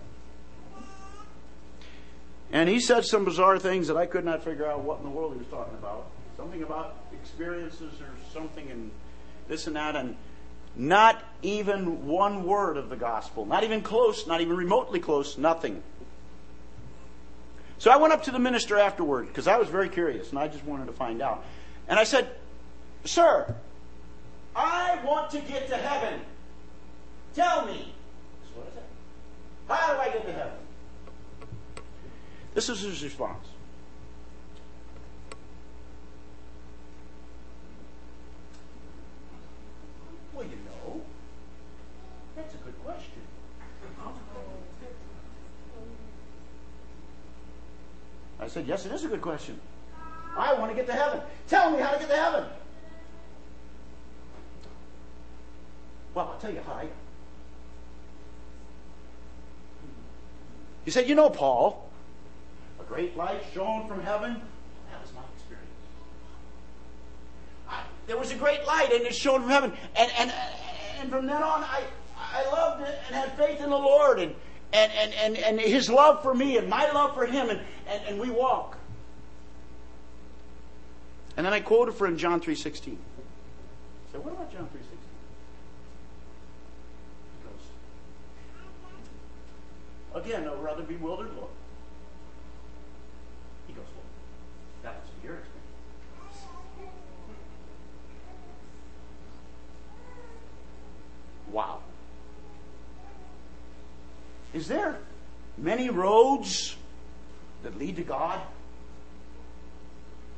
And 2.52 2.68
he 2.68 2.80
said 2.80 3.06
some 3.06 3.24
bizarre 3.24 3.60
things 3.60 3.88
that 3.88 3.98
I 3.98 4.06
could 4.06 4.26
not 4.26 4.44
figure 4.44 4.68
out 4.70 4.82
what 4.82 4.98
in 4.98 5.04
the 5.04 5.10
world 5.10 5.34
he 5.34 5.40
was 5.40 5.48
talking 5.48 5.74
about. 5.76 6.08
Something 6.36 6.64
about 6.64 6.98
experiences 7.14 7.94
or 8.02 8.10
something 8.34 8.70
and 8.70 8.92
this 9.48 9.68
and 9.68 9.76
that. 9.76 9.96
And 9.96 10.16
not 10.76 11.24
even 11.42 12.06
one 12.08 12.44
word 12.44 12.78
of 12.78 12.90
the 12.90 12.96
gospel. 12.96 13.46
Not 13.46 13.64
even 13.64 13.82
close, 13.82 14.28
not 14.28 14.42
even 14.42 14.58
remotely 14.58 15.00
close, 15.00 15.38
nothing. 15.38 15.82
So 17.78 17.90
I 17.90 17.98
went 17.98 18.14
up 18.14 18.24
to 18.24 18.32
the 18.32 18.40
minister 18.40 18.78
afterward 18.78 19.28
because 19.28 19.48
I 19.48 19.58
was 19.58 19.70
very 19.70 19.90
curious 19.90 20.30
and 20.30 20.38
I 20.38 20.48
just 20.48 20.64
wanted 20.66 20.86
to 20.88 20.94
find 20.94 21.22
out. 21.22 21.44
And 21.88 22.00
I 22.00 22.04
said, 22.04 22.30
Sir, 23.06 23.56
I 24.56 25.00
want 25.04 25.32
to 25.32 25.40
get 25.40 25.68
to 25.70 25.78
heaven. 25.78 26.20
Tell 27.34 27.66
me. 27.66 27.94
That's 28.42 28.56
what 28.56 28.68
I 28.68 28.76
said. 28.76 28.84
How 29.68 29.94
do 29.94 30.00
I 30.00 30.14
get 30.14 30.26
to 30.26 30.34
heaven? 30.34 30.54
This 32.54 32.68
is 32.70 32.82
his 32.82 33.04
response. 33.04 33.48
Well, 40.34 40.46
you 40.46 40.58
know, 40.58 41.02
that's 42.36 42.54
a 42.54 42.58
good 42.58 42.84
question. 42.84 43.22
I 48.40 48.48
said, 48.48 48.66
Yes, 48.68 48.86
it 48.86 48.92
is 48.92 49.06
a 49.06 49.08
good 49.08 49.22
question. 49.22 49.60
I 50.36 50.54
want 50.54 50.72
to 50.72 50.76
get 50.76 50.88
to 50.88 50.94
heaven. 50.94 51.22
Tell 51.48 51.72
me 51.72 51.80
how 51.80 51.92
to 51.92 52.00
get 52.00 52.10
to 52.10 52.16
heaven. 52.16 52.46
Well, 56.14 56.32
I'll 56.34 56.40
tell 56.40 56.52
you 56.52 56.62
how 56.66 56.74
I. 56.74 56.88
He 60.84 60.92
said, 60.92 61.08
You 61.08 61.16
know, 61.16 61.30
Paul, 61.30 61.81
great 62.92 63.16
light 63.16 63.42
shone 63.54 63.88
from 63.88 64.02
heaven. 64.04 64.34
That 64.92 65.02
was 65.02 65.14
my 65.14 65.22
experience. 65.34 65.70
I, 67.70 67.84
there 68.06 68.18
was 68.18 68.32
a 68.32 68.36
great 68.36 68.66
light, 68.68 68.92
and 68.92 69.04
it 69.04 69.16
shone 69.16 69.42
from 69.42 69.50
heaven. 69.50 69.72
And, 69.96 70.12
and, 70.20 70.34
and 71.00 71.10
from 71.10 71.26
then 71.26 71.42
on, 71.42 71.64
I, 71.64 71.84
I 72.18 72.44
loved 72.52 72.82
it 72.82 73.00
and 73.08 73.16
had 73.16 73.32
faith 73.38 73.62
in 73.62 73.70
the 73.70 73.78
Lord 73.78 74.20
and, 74.20 74.36
and, 74.74 74.92
and, 74.92 75.14
and, 75.14 75.38
and 75.38 75.60
His 75.62 75.90
love 75.90 76.22
for 76.22 76.34
me 76.34 76.58
and 76.58 76.70
my 76.70 76.92
love 76.92 77.14
for 77.16 77.26
Him, 77.26 77.50
and, 77.50 77.62
and, 77.88 78.04
and 78.08 78.20
we 78.20 78.30
walk. 78.30 78.78
And 81.38 81.46
then 81.46 81.54
I 81.54 81.62
quoted 81.62 81.94
for 81.94 82.06
him 82.08 82.18
John 82.18 82.42
3.16. 82.42 82.68
I 82.68 82.98
said, 84.12 84.24
what 84.24 84.34
about 84.34 84.52
John 84.52 84.64
3.16? 84.64 84.98
Again, 90.14 90.46
a 90.46 90.56
rather 90.58 90.84
bewildered 90.84 91.34
look. 91.36 91.51
Wow. 101.52 101.80
Is 104.54 104.68
there 104.68 104.98
many 105.58 105.90
roads 105.90 106.76
that 107.64 107.78
lead 107.78 107.98
to 107.98 108.04
God? 108.04 108.40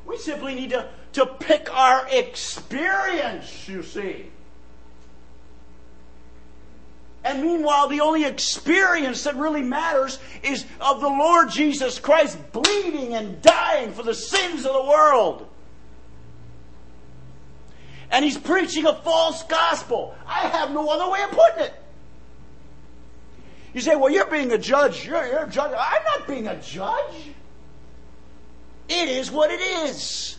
We 0.05 0.17
simply 0.17 0.55
need 0.55 0.71
to, 0.71 0.89
to 1.13 1.25
pick 1.25 1.73
our 1.73 2.07
experience, 2.09 3.67
you 3.67 3.83
see. 3.83 4.27
And 7.23 7.41
meanwhile, 7.41 7.87
the 7.87 8.01
only 8.01 8.25
experience 8.25 9.23
that 9.23 9.37
really 9.37 9.61
matters 9.61 10.19
is 10.43 10.65
of 10.81 10.99
the 10.99 11.07
Lord 11.07 11.49
Jesus 11.49 11.97
Christ 11.97 12.37
bleeding 12.51 13.13
and 13.13 13.41
dying 13.41 13.93
for 13.93 14.03
the 14.03 14.13
sins 14.13 14.65
of 14.65 14.73
the 14.73 14.83
world. 14.83 15.47
And 18.13 18.23
he's 18.23 18.37
preaching 18.37 18.85
a 18.85 18.93
false 18.93 19.41
gospel. 19.43 20.15
I 20.27 20.47
have 20.47 20.69
no 20.69 20.87
other 20.87 21.11
way 21.11 21.23
of 21.23 21.31
putting 21.31 21.65
it. 21.65 21.73
You 23.73 23.81
say, 23.81 23.95
well, 23.95 24.11
you're 24.11 24.27
being 24.27 24.51
a 24.51 24.57
judge. 24.59 25.03
You're, 25.03 25.25
you're 25.25 25.45
a 25.45 25.49
judge. 25.49 25.71
I'm 25.75 26.03
not 26.03 26.27
being 26.27 26.47
a 26.47 26.61
judge. 26.61 27.31
It 28.87 29.09
is 29.09 29.31
what 29.31 29.49
it 29.49 29.59
is. 29.59 30.37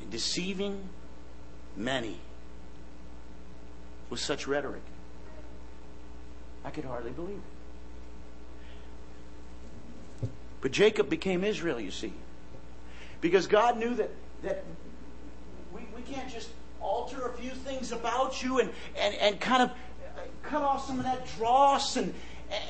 And 0.00 0.10
deceiving 0.10 0.88
many 1.76 2.18
with 4.10 4.18
such 4.18 4.48
rhetoric. 4.48 4.82
I 6.64 6.70
could 6.70 6.84
hardly 6.84 7.12
believe 7.12 7.40
it. 10.22 10.28
But 10.62 10.72
Jacob 10.72 11.08
became 11.08 11.44
Israel, 11.44 11.78
you 11.78 11.92
see. 11.92 12.12
Because 13.20 13.46
God 13.46 13.78
knew 13.78 13.94
that, 13.94 14.10
that 14.42 14.64
can't 16.12 16.30
just 16.30 16.50
alter 16.80 17.26
a 17.26 17.32
few 17.36 17.50
things 17.50 17.92
about 17.92 18.42
you 18.42 18.60
and, 18.60 18.70
and, 18.98 19.14
and 19.16 19.40
kind 19.40 19.62
of 19.62 19.70
cut 20.42 20.62
off 20.62 20.86
some 20.86 20.98
of 20.98 21.04
that 21.04 21.26
dross 21.36 21.96
and, 21.96 22.14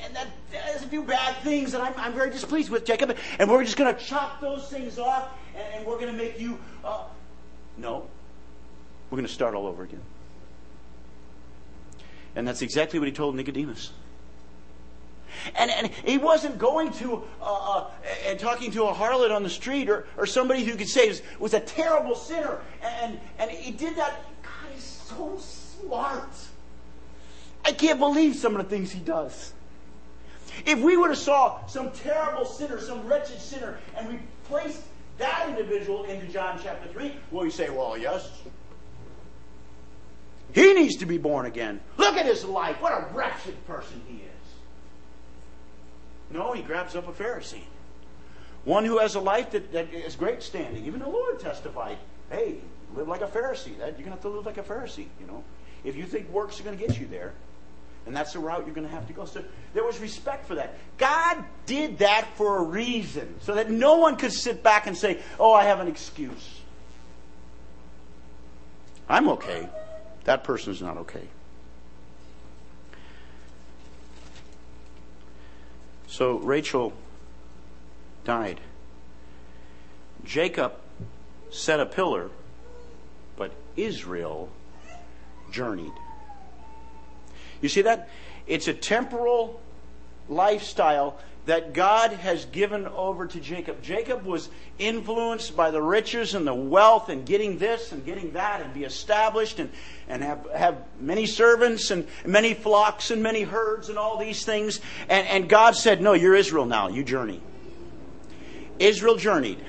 and 0.05 0.17
that, 0.17 0.27
there's 0.51 0.83
a 0.83 0.89
few 0.89 1.03
bad 1.03 1.37
things 1.43 1.73
that 1.73 1.81
I'm, 1.81 1.95
I'm 1.97 2.13
very 2.13 2.31
displeased 2.31 2.71
with, 2.71 2.85
Jacob. 2.85 3.17
And 3.39 3.51
we're 3.51 3.65
just 3.65 3.77
going 3.77 3.95
to 3.95 4.01
chop 4.01 4.41
those 4.41 4.69
things 4.69 4.99
off 4.99 5.29
and, 5.55 5.65
and 5.75 5.87
we're 5.87 5.99
going 5.99 6.11
to 6.11 6.19
make 6.19 6.41
you. 6.41 6.59
Uh, 6.85 7.05
no. 7.77 8.09
We're 9.11 9.17
going 9.17 9.27
to 9.27 9.33
start 9.33 9.55
all 9.55 9.67
over 9.67 9.83
again. 9.83 10.03
And 12.37 12.47
that's 12.47 12.63
exactly 12.63 12.99
what 12.99 13.07
he 13.07 13.13
told 13.13 13.35
Nicodemus. 13.37 13.93
And, 15.57 15.71
and 15.71 15.89
he 15.89 16.19
wasn't 16.19 16.59
going 16.59 16.93
to 16.95 17.23
uh, 17.41 17.79
uh, 17.79 17.91
and 18.27 18.39
talking 18.39 18.71
to 18.73 18.85
a 18.85 18.93
harlot 18.93 19.35
on 19.35 19.43
the 19.43 19.51
street 19.51 19.89
or, 19.89 20.07
or 20.17 20.27
somebody 20.27 20.65
who 20.65 20.77
could 20.77 20.89
say 20.89 21.09
was, 21.09 21.23
was 21.39 21.55
a 21.55 21.61
terrible 21.61 22.15
sinner. 22.15 22.61
And, 22.83 23.19
and 23.39 23.51
he 23.51 23.71
did 23.71 23.97
that. 23.97 24.23
God, 24.43 24.73
he's 24.75 24.85
so 24.85 25.39
smart. 25.39 26.31
I 27.65 27.73
can't 27.73 27.99
believe 27.99 28.37
some 28.37 28.57
of 28.57 28.63
the 28.63 28.69
things 28.69 28.93
he 28.93 29.01
does. 29.01 29.53
If 30.67 30.81
we 30.81 30.97
would 30.97 31.11
have 31.11 31.19
saw 31.19 31.65
some 31.67 31.93
terrible 31.93 32.45
sinner, 32.45 32.81
some 32.81 33.07
wretched 33.07 33.41
sinner, 33.41 33.79
and 33.97 34.09
we 34.09 34.19
placed 34.45 34.83
that 35.19 35.47
individual 35.49 36.05
into 36.05 36.27
John 36.27 36.59
chapter 36.63 36.89
3, 36.89 37.15
well, 37.31 37.45
you 37.45 37.51
say, 37.51 37.71
well, 37.71 37.97
yes, 37.97 38.31
he 40.53 40.75
needs 40.75 40.97
to 40.97 41.07
be 41.07 41.19
born 41.19 41.47
again. 41.47 41.81
Look 41.97 42.17
at 42.17 42.27
his 42.27 42.45
life. 42.45 42.81
What 42.81 42.93
a 42.93 43.07
wretched 43.15 43.67
person 43.67 44.01
he 44.09 44.17
is. 44.17 44.28
No, 46.31 46.53
he 46.53 46.63
grabs 46.63 46.95
up 46.95 47.09
a 47.09 47.13
Pharisee. 47.13 47.63
One 48.65 48.85
who 48.85 48.99
has 48.99 49.15
a 49.15 49.21
life 49.21 49.53
that, 49.53 49.73
that 49.73 49.93
is 49.93 50.17
great 50.17 50.43
standing. 50.43 50.85
Even 50.85 51.01
the 51.01 51.09
Lord 51.09 51.41
testified, 51.41 51.97
hey, 52.31 52.59
live 52.95 53.09
like 53.09 53.23
a 53.23 53.27
Pharisee. 53.27 53.79
That, 53.79 53.99
you're 53.99 54.07
going 54.07 54.07
to 54.07 54.11
have 54.11 54.21
to 54.23 54.29
live 54.29 54.47
like 54.47 54.59
a 54.59 54.63
Pharisee, 54.63 55.07
you 55.21 55.27
know. 55.27 55.43
If 55.85 55.97
you 55.97 56.05
think 56.05 56.29
works 56.31 56.61
are 56.61 56.65
going 56.65 56.77
to 56.77 56.87
get 56.87 56.99
you 56.99 57.07
there, 57.07 57.33
and 58.07 58.17
that's 58.17 58.33
the 58.33 58.39
route 58.39 58.67
you're 58.67 58.75
going 58.75 58.87
to 58.87 58.93
have 58.93 59.07
to 59.07 59.13
go. 59.13 59.25
So 59.25 59.45
there 59.75 59.85
was 59.85 59.99
respect 60.01 60.47
for 60.47 60.57
that. 60.57 60.75
God 60.97 61.45
did 61.67 61.99
that 61.99 62.27
for 62.37 62.59
a 62.59 62.63
reason, 62.63 63.35
so 63.41 63.55
that 63.55 63.71
no 63.71 63.97
one 63.97 64.17
could 64.17 64.33
sit 64.33 64.63
back 64.63 64.87
and 64.87 64.97
say, 64.97 65.21
oh, 65.39 65.53
I 65.53 65.65
have 65.65 65.81
an 65.81 65.89
excuse. 65.89 66.61
I'm 69.09 69.29
okay. 69.31 69.69
That 70.25 70.45
person's 70.45 70.83
not 70.83 70.99
okay. 70.99 71.27
So 76.19 76.39
Rachel 76.39 76.93
died. 78.25 78.59
Jacob 80.25 80.73
set 81.49 81.79
a 81.79 81.87
pillar, 81.87 82.31
but 83.37 83.53
Israel 83.77 84.49
journeyed. 85.53 85.93
You 87.61 87.69
see 87.69 87.83
that? 87.83 88.09
It's 88.49 88.67
a 88.67 88.75
temporal 88.75 89.61
lifestyle 90.29 91.21
that 91.49 91.73
God 91.73 92.13
has 92.13 92.45
given 92.45 92.87
over 92.89 93.27
to 93.27 93.41
Jacob. 93.41 93.83
Jacob 93.83 94.27
was 94.27 94.51
influenced 94.79 95.57
by 95.57 95.71
the 95.71 95.81
riches 95.81 96.35
and 96.35 96.47
the 96.47 96.55
wealth 96.55 97.09
and 97.09 97.25
getting 97.25 97.57
this 97.57 97.91
and 97.91 98.05
getting 98.05 98.33
that 98.33 98.61
and 98.61 98.75
be 98.75 98.85
established 98.85 99.59
and, 99.59 99.71
and 100.09 100.23
have, 100.23 100.47
have 100.55 100.77
many 101.01 101.25
servants 101.25 101.91
and 101.91 102.07
many 102.27 102.53
flocks 102.53 103.11
and 103.11 103.23
many 103.23 103.45
herds 103.45 103.89
and 103.89 103.97
all 103.97 104.19
these 104.19 104.45
things. 104.45 104.83
And, 105.09 105.27
and 105.27 105.49
God 105.49 105.75
said, 105.75 106.03
No, 106.03 106.13
you're 106.13 106.37
Israel 106.37 106.67
now. 106.67 106.89
You 106.89 107.03
journey. 107.03 107.41
Israel 108.79 109.17
journeyed. 109.17 109.65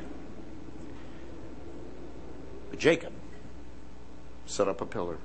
But 2.72 2.80
Jacob 2.80 3.14
set 4.48 4.68
up 4.68 4.82
a 4.82 4.86
pillar. 4.86 5.18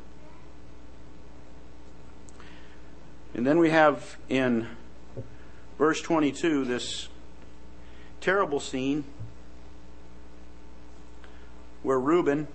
And 3.35 3.45
then 3.45 3.59
we 3.59 3.71
have 3.71 4.17
in 4.29 4.69
verse 5.79 6.01
22 6.01 6.65
this 6.65 7.09
terrible 8.21 8.61
scene 8.61 9.05
where 11.83 12.01
Reuben, 12.01 12.49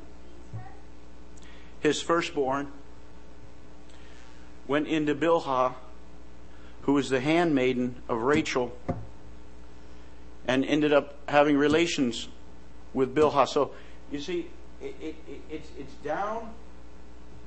his 1.79 2.01
firstborn, 2.01 2.71
went 4.67 4.87
into 4.87 5.13
Bilhah, 5.13 5.75
who 6.81 6.93
was 6.93 7.09
the 7.09 7.19
handmaiden 7.19 8.01
of 8.09 8.21
Rachel, 8.21 8.75
and 10.47 10.65
ended 10.65 10.91
up 10.91 11.15
having 11.29 11.57
relations 11.57 12.27
with 12.93 13.13
Bilhah. 13.13 13.47
So 13.47 13.71
you 14.11 14.19
see, 14.19 14.47
it, 14.81 14.95
it, 14.99 15.15
it, 15.27 15.41
it's, 15.51 15.69
it's 15.77 15.93
down, 16.03 16.51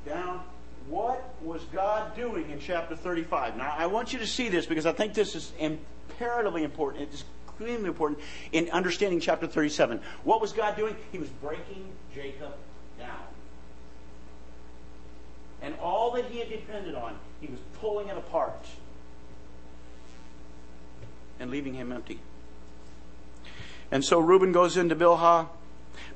down, 0.06 0.44
what 0.88 1.22
was 1.42 1.62
God 1.72 2.14
doing 2.16 2.50
in 2.50 2.60
chapter 2.60 2.96
35? 2.96 3.56
Now, 3.56 3.74
I 3.76 3.86
want 3.86 4.12
you 4.12 4.18
to 4.18 4.26
see 4.26 4.48
this 4.48 4.66
because 4.66 4.86
I 4.86 4.92
think 4.92 5.14
this 5.14 5.34
is 5.34 5.52
imperatively 5.58 6.64
important. 6.64 7.04
It 7.04 7.14
is 7.14 7.24
extremely 7.46 7.88
important 7.88 8.20
in 8.52 8.68
understanding 8.70 9.20
chapter 9.20 9.46
37. 9.46 10.00
What 10.24 10.40
was 10.40 10.52
God 10.52 10.76
doing? 10.76 10.96
He 11.10 11.18
was 11.18 11.28
breaking 11.28 11.90
Jacob 12.14 12.54
down. 12.98 13.20
And 15.60 15.74
all 15.80 16.10
that 16.12 16.24
he 16.26 16.40
had 16.40 16.48
depended 16.48 16.94
on, 16.94 17.16
he 17.40 17.46
was 17.46 17.60
pulling 17.80 18.08
it 18.08 18.16
apart 18.16 18.66
and 21.38 21.50
leaving 21.50 21.74
him 21.74 21.92
empty. 21.92 22.18
And 23.90 24.04
so 24.04 24.18
Reuben 24.18 24.52
goes 24.52 24.76
into 24.76 24.96
Bilhah. 24.96 25.48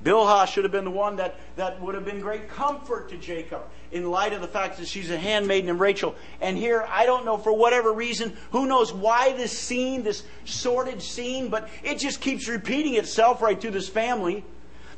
Bilhah 0.05 0.47
should 0.47 0.65
have 0.65 0.73
been 0.73 0.85
the 0.85 0.91
one 0.91 1.17
that, 1.17 1.37
that 1.57 1.81
would 1.81 1.95
have 1.95 2.05
been 2.05 2.21
great 2.21 2.49
comfort 2.49 3.09
to 3.11 3.17
Jacob 3.17 3.63
in 3.91 4.11
light 4.11 4.33
of 4.33 4.41
the 4.41 4.49
fact 4.49 4.79
that 4.79 4.87
she's 4.87 5.11
a 5.11 5.19
handmaiden 5.19 5.71
of 5.71 5.81
Rachel. 5.81 6.15
And 6.41 6.57
here, 6.57 6.87
I 6.89 7.07
don't 7.07 7.25
know, 7.25 7.37
for 7.37 7.53
whatever 7.53 7.93
reason, 7.93 8.37
who 8.53 8.67
knows 8.67 8.93
why 8.93 9.33
this 9.33 9.57
scene, 9.57 10.03
this 10.03 10.23
sordid 10.45 11.03
scene, 11.03 11.49
but 11.49 11.69
it 11.83 11.99
just 11.99 12.21
keeps 12.21 12.49
repeating 12.49 12.95
itself 12.95 13.43
right 13.43 13.61
through 13.61 13.73
this 13.73 13.89
family. 13.89 14.45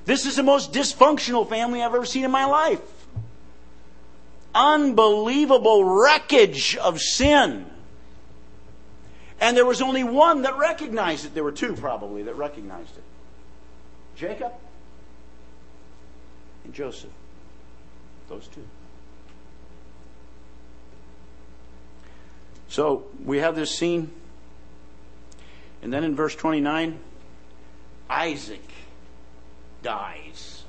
This 0.04 0.26
is 0.26 0.36
the 0.36 0.42
most 0.42 0.72
dysfunctional 0.72 1.48
family 1.48 1.82
I've 1.82 1.94
ever 1.94 2.06
seen 2.06 2.24
in 2.24 2.30
my 2.30 2.44
life. 2.44 2.80
Unbelievable 4.54 5.84
wreckage 5.84 6.76
of 6.76 7.00
sin. 7.00 7.66
And 9.40 9.56
there 9.56 9.66
was 9.66 9.80
only 9.80 10.02
one 10.02 10.42
that 10.42 10.58
recognized 10.58 11.26
it. 11.26 11.34
There 11.34 11.44
were 11.44 11.52
two, 11.52 11.74
probably, 11.74 12.24
that 12.24 12.34
recognized 12.34 12.96
it 12.96 13.04
Jacob 14.18 14.52
and 16.68 16.74
Joseph. 16.74 17.10
Those 18.28 18.46
two. 18.46 18.62
So 22.68 23.06
we 23.24 23.38
have 23.38 23.56
this 23.56 23.76
scene. 23.76 24.10
And 25.82 25.90
then 25.90 26.04
in 26.04 26.14
verse 26.14 26.36
29, 26.36 26.98
Isaac 28.10 28.68
dies. 29.82 30.64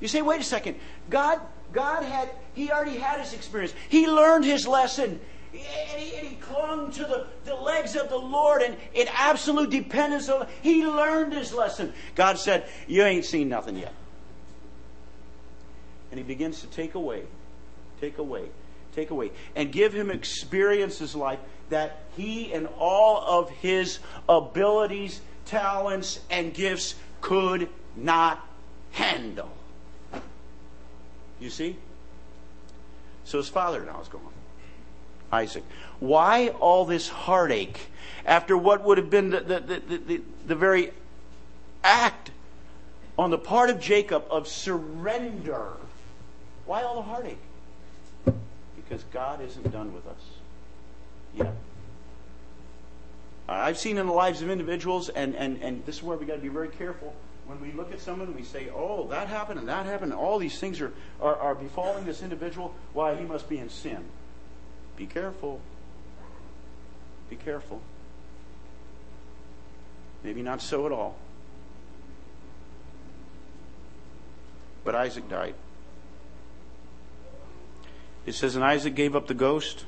You 0.00 0.08
say, 0.08 0.22
wait 0.22 0.40
a 0.40 0.44
second. 0.44 0.76
God, 1.10 1.40
God 1.72 2.02
had, 2.02 2.30
he 2.54 2.70
already 2.70 2.96
had 2.96 3.20
his 3.20 3.34
experience. 3.34 3.74
He 3.90 4.08
learned 4.08 4.46
his 4.46 4.66
lesson 4.66 5.20
And 5.52 6.00
he, 6.00 6.16
and 6.16 6.28
he 6.28 6.36
clung 6.36 6.90
to 6.92 7.02
the, 7.02 7.26
the 7.44 7.54
legs 7.54 7.94
of 7.94 8.08
the 8.08 8.16
Lord 8.16 8.62
and 8.62 8.76
in 8.94 9.06
absolute 9.12 9.70
dependence 9.70 10.28
on 10.28 10.46
He 10.62 10.86
learned 10.86 11.34
his 11.34 11.52
lesson. 11.52 11.92
God 12.14 12.38
said, 12.38 12.68
You 12.86 13.02
ain't 13.02 13.24
seen 13.26 13.48
nothing 13.48 13.76
yet. 13.76 13.92
And 16.16 16.24
he 16.24 16.34
begins 16.34 16.62
to 16.62 16.66
take 16.68 16.94
away, 16.94 17.24
take 18.00 18.16
away, 18.16 18.46
take 18.94 19.10
away, 19.10 19.32
and 19.54 19.70
give 19.70 19.92
him 19.92 20.10
experiences 20.10 21.14
like 21.14 21.38
that 21.68 22.04
he 22.16 22.54
and 22.54 22.68
all 22.78 23.20
of 23.20 23.50
his 23.50 23.98
abilities, 24.26 25.20
talents, 25.44 26.20
and 26.30 26.54
gifts 26.54 26.94
could 27.20 27.68
not 27.96 28.42
handle. 28.92 29.50
You 31.38 31.50
see? 31.50 31.76
So 33.24 33.36
his 33.36 33.50
father 33.50 33.84
now 33.84 34.00
is 34.00 34.08
gone. 34.08 34.22
Isaac. 35.30 35.64
Why 36.00 36.48
all 36.48 36.86
this 36.86 37.10
heartache 37.10 37.90
after 38.24 38.56
what 38.56 38.82
would 38.84 38.96
have 38.96 39.10
been 39.10 39.28
the, 39.28 39.40
the, 39.40 39.60
the, 39.60 39.98
the, 39.98 40.22
the 40.46 40.54
very 40.54 40.92
act 41.84 42.30
on 43.18 43.28
the 43.28 43.36
part 43.36 43.68
of 43.68 43.78
Jacob 43.78 44.24
of 44.30 44.48
surrender? 44.48 45.76
Why 46.66 46.82
all 46.82 46.96
the 46.96 47.02
heartache? 47.02 47.38
Because 48.76 49.04
God 49.12 49.40
isn't 49.40 49.72
done 49.72 49.94
with 49.94 50.06
us 50.06 50.20
yet. 51.34 51.54
I've 53.48 53.78
seen 53.78 53.98
in 53.98 54.06
the 54.06 54.12
lives 54.12 54.42
of 54.42 54.50
individuals, 54.50 55.08
and, 55.08 55.36
and, 55.36 55.62
and 55.62 55.84
this 55.86 55.96
is 55.96 56.02
where 56.02 56.16
we've 56.16 56.26
got 56.26 56.34
to 56.34 56.40
be 56.40 56.48
very 56.48 56.68
careful. 56.68 57.14
When 57.46 57.60
we 57.60 57.70
look 57.70 57.92
at 57.92 58.00
someone, 58.00 58.34
we 58.34 58.42
say, 58.42 58.68
oh, 58.74 59.06
that 59.08 59.28
happened 59.28 59.60
and 59.60 59.68
that 59.68 59.86
happened, 59.86 60.12
and 60.12 60.20
all 60.20 60.38
these 60.38 60.58
things 60.58 60.80
are, 60.80 60.92
are, 61.20 61.36
are 61.36 61.54
befalling 61.54 62.04
this 62.04 62.22
individual. 62.22 62.74
Why, 62.92 63.14
he 63.14 63.24
must 63.24 63.48
be 63.48 63.58
in 63.58 63.68
sin. 63.68 64.04
Be 64.96 65.06
careful. 65.06 65.60
Be 67.30 67.36
careful. 67.36 67.80
Maybe 70.24 70.42
not 70.42 70.60
so 70.60 70.86
at 70.86 70.92
all. 70.92 71.16
But 74.84 74.96
Isaac 74.96 75.28
died. 75.28 75.54
It 78.26 78.34
says, 78.34 78.56
And 78.56 78.64
Isaac 78.64 78.94
gave 78.94 79.14
up 79.14 79.28
the 79.28 79.34
ghost 79.34 79.84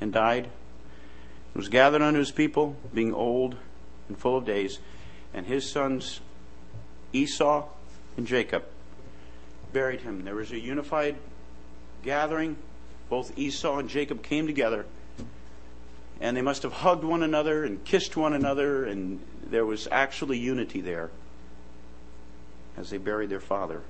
and 0.00 0.12
died, 0.12 0.44
and 0.44 1.54
was 1.54 1.68
gathered 1.68 2.02
unto 2.02 2.18
his 2.18 2.32
people, 2.32 2.76
being 2.92 3.14
old 3.14 3.56
and 4.08 4.18
full 4.18 4.36
of 4.36 4.44
days, 4.44 4.80
and 5.32 5.46
his 5.46 5.70
sons 5.70 6.20
Esau 7.12 7.68
and 8.16 8.26
Jacob 8.26 8.64
buried 9.72 10.00
him. 10.00 10.24
There 10.24 10.34
was 10.34 10.50
a 10.50 10.58
unified 10.58 11.16
gathering 12.02 12.56
both 13.08 13.36
Esau 13.38 13.78
and 13.78 13.88
Jacob 13.88 14.22
came 14.22 14.46
together, 14.46 14.84
and 16.20 16.36
they 16.36 16.42
must 16.42 16.62
have 16.62 16.72
hugged 16.72 17.04
one 17.04 17.22
another 17.22 17.64
and 17.64 17.82
kissed 17.84 18.16
one 18.16 18.34
another, 18.34 18.84
and 18.84 19.20
there 19.42 19.64
was 19.64 19.88
actually 19.90 20.38
unity 20.38 20.80
there 20.80 21.10
as 22.76 22.90
they 22.90 22.98
buried 22.98 23.30
their 23.30 23.40
father, 23.40 23.82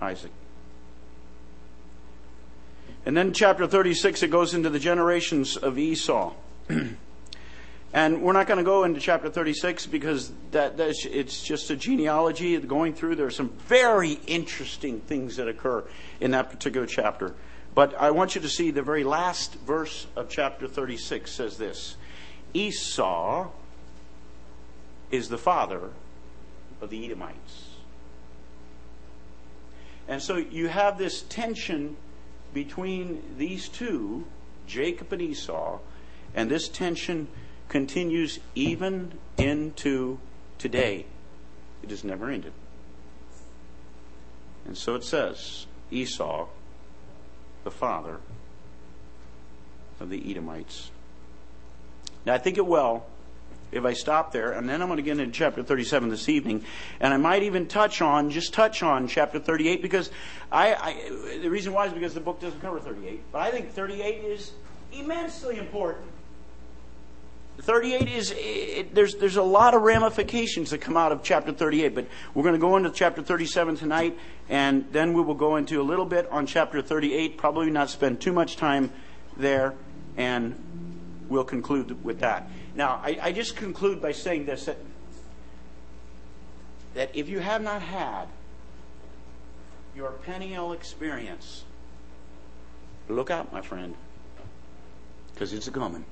Isaac. 0.00 0.32
And 3.06 3.16
then 3.16 3.32
chapter 3.32 3.66
36, 3.66 4.22
it 4.22 4.28
goes 4.28 4.54
into 4.54 4.70
the 4.70 4.78
generations 4.78 5.56
of 5.56 5.78
Esau. 5.78 6.34
and 7.92 8.22
we're 8.22 8.32
not 8.32 8.46
going 8.46 8.58
to 8.58 8.64
go 8.64 8.84
into 8.84 9.00
chapter 9.00 9.30
36 9.30 9.86
because 9.86 10.30
that, 10.50 10.74
it's 10.78 11.42
just 11.42 11.70
a 11.70 11.76
genealogy 11.76 12.58
going 12.58 12.92
through. 12.92 13.16
There 13.16 13.26
are 13.26 13.30
some 13.30 13.50
very 13.66 14.20
interesting 14.26 15.00
things 15.00 15.36
that 15.36 15.48
occur 15.48 15.84
in 16.20 16.32
that 16.32 16.50
particular 16.50 16.86
chapter. 16.86 17.34
But 17.74 17.94
I 17.94 18.10
want 18.10 18.34
you 18.34 18.40
to 18.42 18.48
see 18.48 18.70
the 18.70 18.82
very 18.82 19.04
last 19.04 19.54
verse 19.54 20.06
of 20.16 20.28
chapter 20.28 20.68
36 20.68 21.30
says 21.30 21.56
this 21.56 21.96
Esau 22.52 23.48
is 25.10 25.28
the 25.28 25.38
father 25.38 25.90
of 26.80 26.90
the 26.90 27.04
Edomites. 27.04 27.66
And 30.08 30.20
so 30.20 30.36
you 30.36 30.68
have 30.68 30.98
this 30.98 31.22
tension 31.22 31.96
between 32.52 33.22
these 33.38 33.68
two, 33.68 34.26
Jacob 34.66 35.12
and 35.12 35.22
Esau, 35.22 35.78
and 36.34 36.50
this 36.50 36.68
tension 36.68 37.28
continues 37.68 38.40
even 38.54 39.12
into 39.36 40.18
today. 40.58 41.06
It 41.82 41.90
has 41.90 42.04
never 42.04 42.30
ended. 42.30 42.52
And 44.66 44.76
so 44.76 44.94
it 44.94 45.04
says 45.04 45.66
Esau 45.90 46.46
the 47.64 47.70
father 47.70 48.20
of 49.98 50.10
the 50.10 50.30
Edomites. 50.30 50.90
Now, 52.24 52.34
I 52.34 52.38
think 52.38 52.58
it 52.58 52.66
well 52.66 53.06
if 53.72 53.84
I 53.84 53.92
stop 53.92 54.32
there, 54.32 54.52
and 54.52 54.68
then 54.68 54.82
I'm 54.82 54.88
going 54.88 54.96
to 54.96 55.02
get 55.02 55.18
into 55.18 55.32
chapter 55.32 55.62
37 55.62 56.08
this 56.08 56.28
evening, 56.28 56.64
and 57.00 57.14
I 57.14 57.16
might 57.16 57.42
even 57.42 57.66
touch 57.66 58.02
on, 58.02 58.30
just 58.30 58.52
touch 58.52 58.82
on 58.82 59.08
chapter 59.08 59.38
38, 59.38 59.82
because 59.82 60.10
I, 60.50 60.74
I 60.74 61.38
the 61.38 61.50
reason 61.50 61.72
why 61.72 61.86
is 61.86 61.92
because 61.92 62.14
the 62.14 62.20
book 62.20 62.40
doesn't 62.40 62.60
cover 62.60 62.80
38, 62.80 63.22
but 63.32 63.40
I 63.40 63.50
think 63.50 63.72
38 63.72 64.24
is 64.24 64.52
immensely 64.92 65.58
important. 65.58 66.06
38 67.58 68.08
is 68.08 68.34
it, 68.36 68.94
there's 68.94 69.16
there's 69.16 69.36
a 69.36 69.42
lot 69.42 69.74
of 69.74 69.82
ramifications 69.82 70.70
that 70.70 70.78
come 70.78 70.96
out 70.96 71.12
of 71.12 71.22
chapter 71.22 71.52
38 71.52 71.94
but 71.94 72.06
we're 72.32 72.42
going 72.42 72.54
to 72.54 72.60
go 72.60 72.76
into 72.76 72.90
chapter 72.90 73.22
37 73.22 73.76
tonight 73.76 74.18
and 74.48 74.90
then 74.92 75.12
we 75.12 75.20
will 75.20 75.34
go 75.34 75.56
into 75.56 75.80
a 75.80 75.84
little 75.84 76.06
bit 76.06 76.26
on 76.30 76.46
chapter 76.46 76.80
38 76.80 77.36
probably 77.36 77.70
not 77.70 77.90
spend 77.90 78.20
too 78.20 78.32
much 78.32 78.56
time 78.56 78.90
there 79.36 79.74
and 80.16 80.54
we'll 81.28 81.44
conclude 81.44 82.02
with 82.02 82.20
that 82.20 82.48
now 82.74 83.00
i, 83.04 83.18
I 83.20 83.32
just 83.32 83.56
conclude 83.56 84.00
by 84.00 84.12
saying 84.12 84.46
this 84.46 84.66
that, 84.66 84.76
that 86.94 87.10
if 87.14 87.28
you 87.28 87.38
have 87.40 87.62
not 87.62 87.82
had 87.82 88.26
your 89.94 90.12
Peniel 90.24 90.72
experience 90.72 91.64
look 93.08 93.30
out 93.30 93.52
my 93.52 93.60
friend 93.60 93.94
because 95.32 95.52
it's 95.52 95.66
a 95.66 95.70
coming 95.70 96.04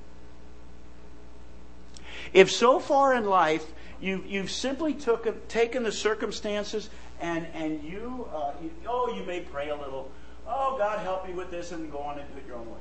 if 2.33 2.51
so 2.51 2.79
far 2.79 3.13
in 3.13 3.25
life 3.25 3.65
you've, 4.01 4.25
you've 4.25 4.51
simply 4.51 4.93
took, 4.93 5.47
taken 5.47 5.83
the 5.83 5.91
circumstances 5.91 6.89
and, 7.19 7.45
and 7.53 7.83
you, 7.83 8.27
uh, 8.33 8.51
you, 8.61 8.71
oh, 8.87 9.13
you 9.15 9.23
may 9.23 9.41
pray 9.41 9.69
a 9.69 9.75
little, 9.75 10.09
oh, 10.47 10.77
God, 10.77 10.99
help 10.99 11.27
me 11.27 11.33
with 11.33 11.51
this, 11.51 11.71
and 11.71 11.91
go 11.91 11.99
on 11.99 12.17
and 12.17 12.27
do 12.31 12.37
it 12.37 12.47
your 12.47 12.57
own 12.57 12.69
way. 12.69 12.79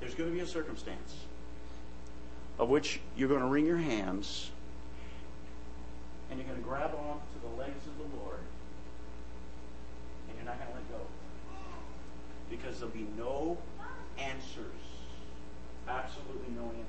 There's 0.00 0.14
going 0.14 0.30
to 0.30 0.34
be 0.34 0.42
a 0.42 0.46
circumstance 0.46 1.14
of 2.58 2.68
which 2.68 3.00
you're 3.16 3.28
going 3.28 3.40
to 3.40 3.46
wring 3.46 3.66
your 3.66 3.76
hands 3.76 4.50
and 6.30 6.38
you're 6.38 6.48
going 6.48 6.60
to 6.60 6.66
grab 6.66 6.94
on 6.94 7.18
to 7.18 7.48
the 7.48 7.56
legs 7.56 7.86
of 7.86 7.96
the 7.98 8.16
Lord 8.16 8.40
and 10.28 10.36
you're 10.36 10.46
not 10.46 10.58
going 10.58 10.70
to 10.70 10.74
let 10.74 10.90
go 10.90 11.06
because 12.50 12.78
there'll 12.78 12.94
be 12.94 13.06
no 13.16 13.58
answers 14.18 14.78
absolutely 15.88 16.54
no 16.54 16.64
answers. 16.64 16.84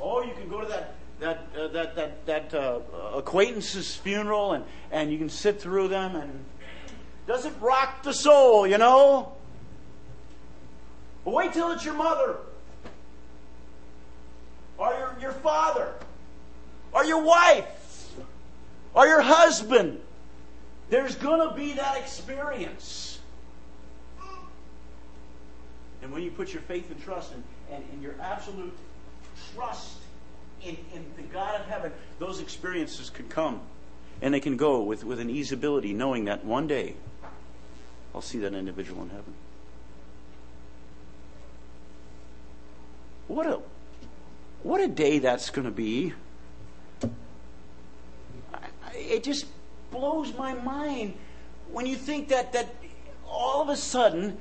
Oh, 0.00 0.22
you 0.22 0.32
can 0.32 0.48
go 0.48 0.60
to 0.60 0.68
that 0.68 0.94
that 1.20 1.46
uh, 1.56 1.68
that 1.68 1.96
that 1.96 2.26
that 2.26 2.54
uh, 2.54 2.80
acquaintance's 3.14 3.94
funeral 3.96 4.52
and 4.52 4.64
and 4.90 5.12
you 5.12 5.18
can 5.18 5.28
sit 5.28 5.60
through 5.60 5.88
them 5.88 6.16
and 6.16 6.44
does 7.26 7.44
it 7.44 7.52
rock 7.60 8.02
the 8.02 8.12
soul, 8.12 8.66
you 8.66 8.78
know? 8.78 9.32
But 11.24 11.34
wait 11.34 11.52
till 11.52 11.70
it's 11.72 11.84
your 11.84 11.94
mother 11.94 12.36
or 14.78 14.92
your, 14.94 15.16
your 15.20 15.32
father 15.32 15.92
or 16.92 17.04
your 17.04 17.22
wife 17.22 18.10
or 18.94 19.06
your 19.06 19.20
husband. 19.20 20.00
There's 20.88 21.14
going 21.14 21.48
to 21.48 21.54
be 21.54 21.74
that 21.74 21.98
experience. 21.98 23.18
And 26.02 26.10
when 26.12 26.22
you 26.22 26.30
put 26.30 26.52
your 26.52 26.62
faith 26.62 26.90
and 26.90 27.00
trust 27.02 27.32
in 27.32 27.44
and, 27.74 27.84
and 27.92 28.02
your 28.02 28.14
absolute 28.20 28.76
trust 29.54 29.98
in, 30.62 30.76
in 30.94 31.04
the 31.16 31.22
God 31.22 31.60
of 31.60 31.66
heaven, 31.66 31.92
those 32.18 32.40
experiences 32.40 33.10
can 33.10 33.28
come 33.28 33.60
and 34.22 34.34
they 34.34 34.40
can 34.40 34.56
go 34.56 34.82
with, 34.82 35.04
with 35.04 35.20
an 35.20 35.28
easeability, 35.28 35.94
knowing 35.94 36.24
that 36.24 36.44
one 36.44 36.66
day 36.66 36.94
I'll 38.14 38.22
see 38.22 38.38
that 38.38 38.54
individual 38.54 39.02
in 39.02 39.10
heaven. 39.10 39.34
What 43.30 43.46
a 43.46 43.60
what 44.64 44.80
a 44.80 44.88
day 44.88 45.20
that's 45.20 45.50
going 45.50 45.64
to 45.64 45.70
be. 45.70 46.12
It 48.92 49.22
just 49.22 49.46
blows 49.92 50.36
my 50.36 50.52
mind 50.52 51.14
when 51.70 51.86
you 51.86 51.94
think 51.94 52.26
that 52.30 52.52
that 52.54 52.74
all 53.28 53.62
of 53.62 53.68
a 53.68 53.76
sudden, 53.76 54.36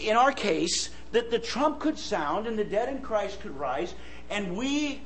in 0.00 0.16
our 0.16 0.32
case, 0.32 0.90
that 1.12 1.30
the 1.30 1.38
trump 1.38 1.78
could 1.78 1.96
sound 1.96 2.48
and 2.48 2.58
the 2.58 2.64
dead 2.64 2.88
in 2.88 3.02
Christ 3.02 3.40
could 3.40 3.56
rise, 3.56 3.94
and 4.28 4.56
we 4.56 5.00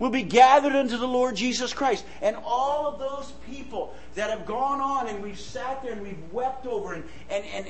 will 0.00 0.10
be 0.10 0.24
gathered 0.24 0.74
unto 0.74 0.96
the 0.96 1.06
Lord 1.06 1.36
Jesus 1.36 1.72
Christ. 1.72 2.04
And 2.20 2.34
all 2.44 2.88
of 2.88 2.98
those 2.98 3.32
people 3.46 3.94
that 4.16 4.28
have 4.28 4.44
gone 4.44 4.80
on 4.80 5.06
and 5.06 5.22
we've 5.22 5.38
sat 5.38 5.84
there 5.84 5.92
and 5.92 6.02
we've 6.02 6.32
wept 6.32 6.66
over 6.66 6.94
and, 6.94 7.04
and, 7.30 7.44
and 7.54 7.68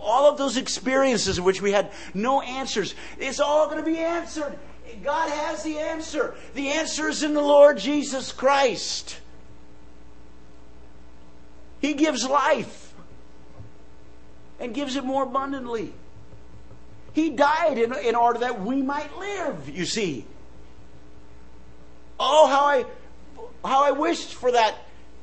all 0.00 0.30
of 0.30 0.38
those 0.38 0.56
experiences 0.56 1.38
in 1.38 1.44
which 1.44 1.60
we 1.60 1.72
had 1.72 1.90
no 2.14 2.40
answers, 2.40 2.94
it's 3.18 3.40
all 3.40 3.66
going 3.66 3.78
to 3.78 3.84
be 3.84 3.98
answered. 3.98 4.58
God 5.02 5.30
has 5.30 5.62
the 5.62 5.78
answer. 5.78 6.34
The 6.54 6.68
answer 6.70 7.08
is 7.08 7.22
in 7.22 7.34
the 7.34 7.42
Lord 7.42 7.78
Jesus 7.78 8.32
Christ. 8.32 9.18
He 11.80 11.94
gives 11.94 12.26
life 12.26 12.92
and 14.58 14.74
gives 14.74 14.96
it 14.96 15.04
more 15.04 15.22
abundantly. 15.22 15.92
He 17.12 17.30
died 17.30 17.78
in, 17.78 17.94
in 17.94 18.14
order 18.14 18.40
that 18.40 18.60
we 18.60 18.82
might 18.82 19.16
live, 19.18 19.68
you 19.68 19.84
see. 19.84 20.24
Oh, 22.18 22.46
how 22.48 22.64
I, 22.64 22.84
how 23.64 23.84
I 23.84 23.92
wished 23.92 24.34
for 24.34 24.52
that 24.52 24.76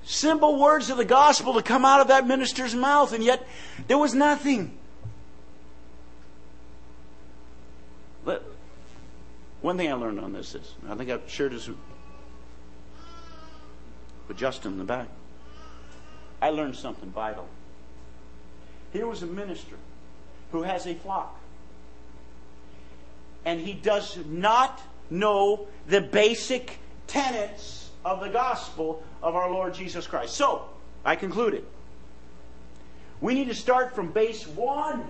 simple 0.06 0.60
words 0.60 0.90
of 0.90 0.98
the 0.98 1.06
gospel 1.06 1.56
to 1.56 1.62
come 1.62 1.84
out 1.84 2.00
of 2.00 2.08
that 2.08 2.26
minister's 2.28 2.76
mouth, 2.76 3.12
and 3.12 3.24
yet 3.24 3.46
there 3.88 3.98
was 3.98 4.14
nothing. 4.14 4.78
But 8.24 8.46
one 9.62 9.78
thing 9.78 9.92
I 9.92 9.94
learned 9.94 10.20
on 10.20 10.32
this 10.32 10.56
is, 10.56 10.74
I 10.88 10.96
think 10.96 11.10
I've 11.10 11.28
shared 11.28 11.52
this 11.52 11.68
with 11.68 11.78
Justin 14.38 14.74
in 14.74 14.78
the 14.78 14.84
back. 14.84 15.08
I 16.42 16.50
learned 16.50 16.76
something 16.76 17.10
vital. 17.10 17.48
Here 18.94 19.08
was 19.08 19.24
a 19.24 19.28
minister 19.28 19.76
who 20.52 20.64
has 20.64 20.86
a 20.86 20.94
flock, 20.96 21.40
and 23.44 23.60
he 23.60 23.74
does 23.74 24.18
not 24.28 24.82
know 25.10 25.68
the 25.88 26.02
basic 26.02 26.78
tenets 27.08 27.90
of 28.04 28.20
the 28.22 28.30
gospel 28.30 29.04
of 29.26 29.36
our 29.36 29.50
Lord 29.50 29.74
Jesus 29.74 30.06
Christ. 30.06 30.36
So, 30.36 30.70
I 31.04 31.16
concluded. 31.16 31.66
We 33.22 33.34
need 33.34 33.48
to 33.48 33.56
start 33.56 33.96
from 33.96 34.12
base 34.12 34.46
one. 34.46 35.04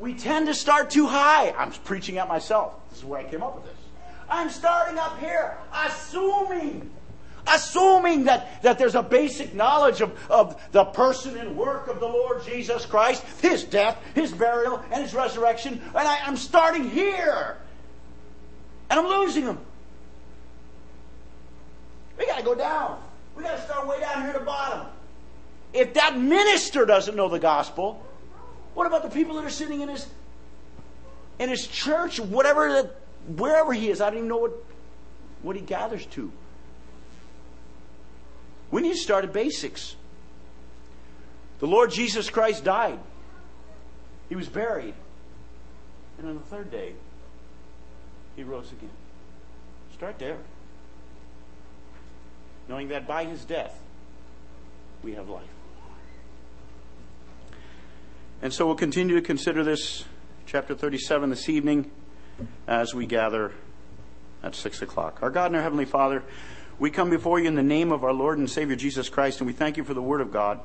We 0.00 0.14
tend 0.14 0.48
to 0.48 0.54
start 0.54 0.90
too 0.90 1.06
high. 1.06 1.52
I'm 1.52 1.70
preaching 1.70 2.18
at 2.18 2.26
myself. 2.26 2.74
This 2.90 2.98
is 2.98 3.04
where 3.04 3.20
I 3.20 3.24
came 3.24 3.44
up 3.44 3.54
with 3.54 3.64
this. 3.64 3.76
I'm 4.28 4.50
starting 4.50 4.98
up 4.98 5.20
here, 5.20 5.56
assuming, 5.72 6.90
assuming 7.46 8.24
that, 8.24 8.60
that 8.62 8.76
there's 8.76 8.96
a 8.96 9.04
basic 9.04 9.54
knowledge 9.54 10.00
of, 10.00 10.18
of 10.28 10.60
the 10.72 10.84
person 10.84 11.36
and 11.36 11.56
work 11.56 11.86
of 11.86 12.00
the 12.00 12.08
Lord 12.08 12.44
Jesus 12.44 12.86
Christ, 12.86 13.22
his 13.40 13.62
death, 13.62 13.96
his 14.16 14.32
burial, 14.32 14.82
and 14.90 15.00
his 15.00 15.14
resurrection. 15.14 15.74
And 15.94 16.08
I, 16.08 16.18
I'm 16.24 16.36
starting 16.36 16.90
here. 16.90 17.56
And 18.90 18.98
I'm 18.98 19.06
losing 19.06 19.44
them. 19.44 19.60
We 22.18 22.26
got 22.26 22.38
to 22.38 22.44
go 22.44 22.54
down. 22.54 23.02
We 23.36 23.42
got 23.42 23.56
to 23.56 23.62
start 23.62 23.86
way 23.86 24.00
down 24.00 24.22
here 24.22 24.30
at 24.30 24.38
the 24.38 24.44
bottom. 24.44 24.86
If 25.72 25.94
that 25.94 26.16
minister 26.16 26.84
doesn't 26.86 27.16
know 27.16 27.28
the 27.28 27.38
gospel, 27.40 28.04
what 28.74 28.86
about 28.86 29.02
the 29.02 29.10
people 29.10 29.36
that 29.36 29.44
are 29.44 29.50
sitting 29.50 29.80
in 29.80 29.88
his 29.88 30.06
in 31.38 31.48
his 31.48 31.66
church, 31.66 32.20
whatever 32.20 32.68
the, 32.68 32.90
wherever 33.32 33.72
he 33.72 33.88
is? 33.90 34.00
I 34.00 34.10
don't 34.10 34.18
even 34.18 34.28
know 34.28 34.36
what 34.36 34.52
what 35.42 35.56
he 35.56 35.62
gathers 35.62 36.06
to. 36.06 36.30
We 38.70 38.82
need 38.82 38.92
to 38.92 38.98
start 38.98 39.24
at 39.24 39.32
basics. 39.32 39.96
The 41.58 41.66
Lord 41.66 41.90
Jesus 41.90 42.30
Christ 42.30 42.64
died. 42.64 42.98
He 44.28 44.36
was 44.36 44.48
buried. 44.48 44.94
And 46.18 46.28
on 46.28 46.34
the 46.34 46.40
third 46.42 46.70
day, 46.70 46.94
he 48.36 48.42
rose 48.42 48.70
again. 48.72 48.90
Start 49.92 50.18
there 50.18 50.38
knowing 52.68 52.88
that 52.88 53.06
by 53.06 53.24
his 53.24 53.44
death 53.44 53.78
we 55.02 55.14
have 55.14 55.28
life. 55.28 55.44
And 58.42 58.52
so 58.52 58.66
we'll 58.66 58.74
continue 58.74 59.14
to 59.14 59.22
consider 59.22 59.64
this, 59.64 60.04
chapter 60.46 60.74
37, 60.74 61.30
this 61.30 61.48
evening 61.48 61.90
as 62.66 62.94
we 62.94 63.06
gather 63.06 63.52
at 64.42 64.54
6 64.54 64.82
o'clock. 64.82 65.22
Our 65.22 65.30
God 65.30 65.46
and 65.46 65.56
our 65.56 65.62
Heavenly 65.62 65.86
Father, 65.86 66.22
we 66.78 66.90
come 66.90 67.08
before 67.08 67.38
you 67.38 67.46
in 67.46 67.54
the 67.54 67.62
name 67.62 67.92
of 67.92 68.04
our 68.04 68.12
Lord 68.12 68.38
and 68.38 68.50
Savior 68.50 68.76
Jesus 68.76 69.08
Christ, 69.08 69.40
and 69.40 69.46
we 69.46 69.52
thank 69.52 69.76
you 69.76 69.84
for 69.84 69.94
the 69.94 70.02
Word 70.02 70.20
of 70.20 70.32
God. 70.32 70.60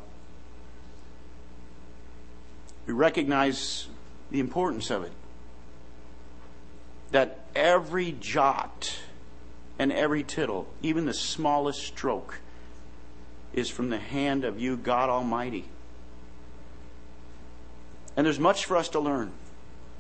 We 2.85 2.93
recognize 2.93 3.87
the 4.31 4.39
importance 4.39 4.89
of 4.89 5.03
it. 5.03 5.11
That 7.11 7.45
every 7.55 8.11
jot, 8.19 8.93
and 9.79 9.93
every 9.93 10.23
tittle, 10.23 10.67
even 10.81 11.05
the 11.05 11.13
smallest 11.13 11.79
stroke, 11.81 12.39
is 13.53 13.69
from 13.69 13.89
the 13.89 13.97
hand 13.97 14.43
of 14.43 14.59
you, 14.59 14.75
God 14.75 15.09
Almighty. 15.09 15.65
And 18.17 18.25
there's 18.25 18.39
much 18.39 18.65
for 18.65 18.75
us 18.75 18.89
to 18.89 18.99
learn. 18.99 19.31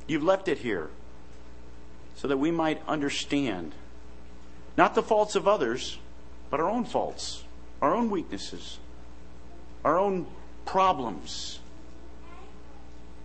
You've 0.05 0.23
left 0.23 0.49
it 0.49 0.59
here 0.59 0.89
so 2.15 2.27
that 2.27 2.37
we 2.37 2.51
might 2.51 2.81
understand 2.87 3.73
not 4.75 4.95
the 4.95 5.01
faults 5.01 5.35
of 5.35 5.47
others, 5.47 5.97
but 6.49 6.59
our 6.59 6.69
own 6.69 6.83
faults, 6.83 7.43
our 7.81 7.95
own 7.95 8.09
weaknesses, 8.09 8.79
our 9.85 9.97
own 9.97 10.27
problems. 10.65 11.59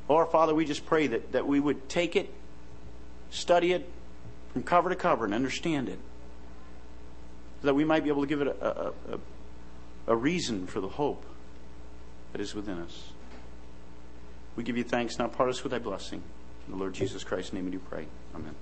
Or, 0.07 0.26
Father, 0.26 0.55
we 0.55 0.64
just 0.64 0.86
pray 0.86 1.09
that, 1.09 1.32
that 1.32 1.46
we 1.46 1.59
would 1.59 1.88
take 1.88 2.14
it, 2.14 2.32
study 3.30 3.72
it 3.72 3.90
from 4.52 4.62
cover 4.62 4.90
to 4.90 4.96
cover, 4.96 5.24
and 5.24 5.34
understand 5.34 5.88
it 5.88 5.98
that 7.64 7.74
we 7.74 7.84
might 7.84 8.04
be 8.04 8.10
able 8.10 8.22
to 8.22 8.28
give 8.28 8.40
it 8.40 8.48
a, 8.48 8.68
a, 8.68 8.92
a, 10.06 10.16
reason 10.16 10.66
for 10.66 10.80
the 10.80 10.88
hope 10.88 11.24
that 12.32 12.40
is 12.40 12.54
within 12.54 12.78
us. 12.78 13.12
We 14.56 14.62
give 14.62 14.76
you 14.76 14.84
thanks. 14.84 15.18
Now 15.18 15.28
part 15.28 15.50
us 15.50 15.62
with 15.62 15.72
thy 15.72 15.78
blessing. 15.78 16.22
In 16.66 16.72
the 16.72 16.78
Lord 16.78 16.94
Jesus 16.94 17.24
Christ's 17.24 17.52
name 17.52 17.64
we 17.64 17.72
do 17.72 17.78
pray. 17.78 18.06
Amen. 18.34 18.54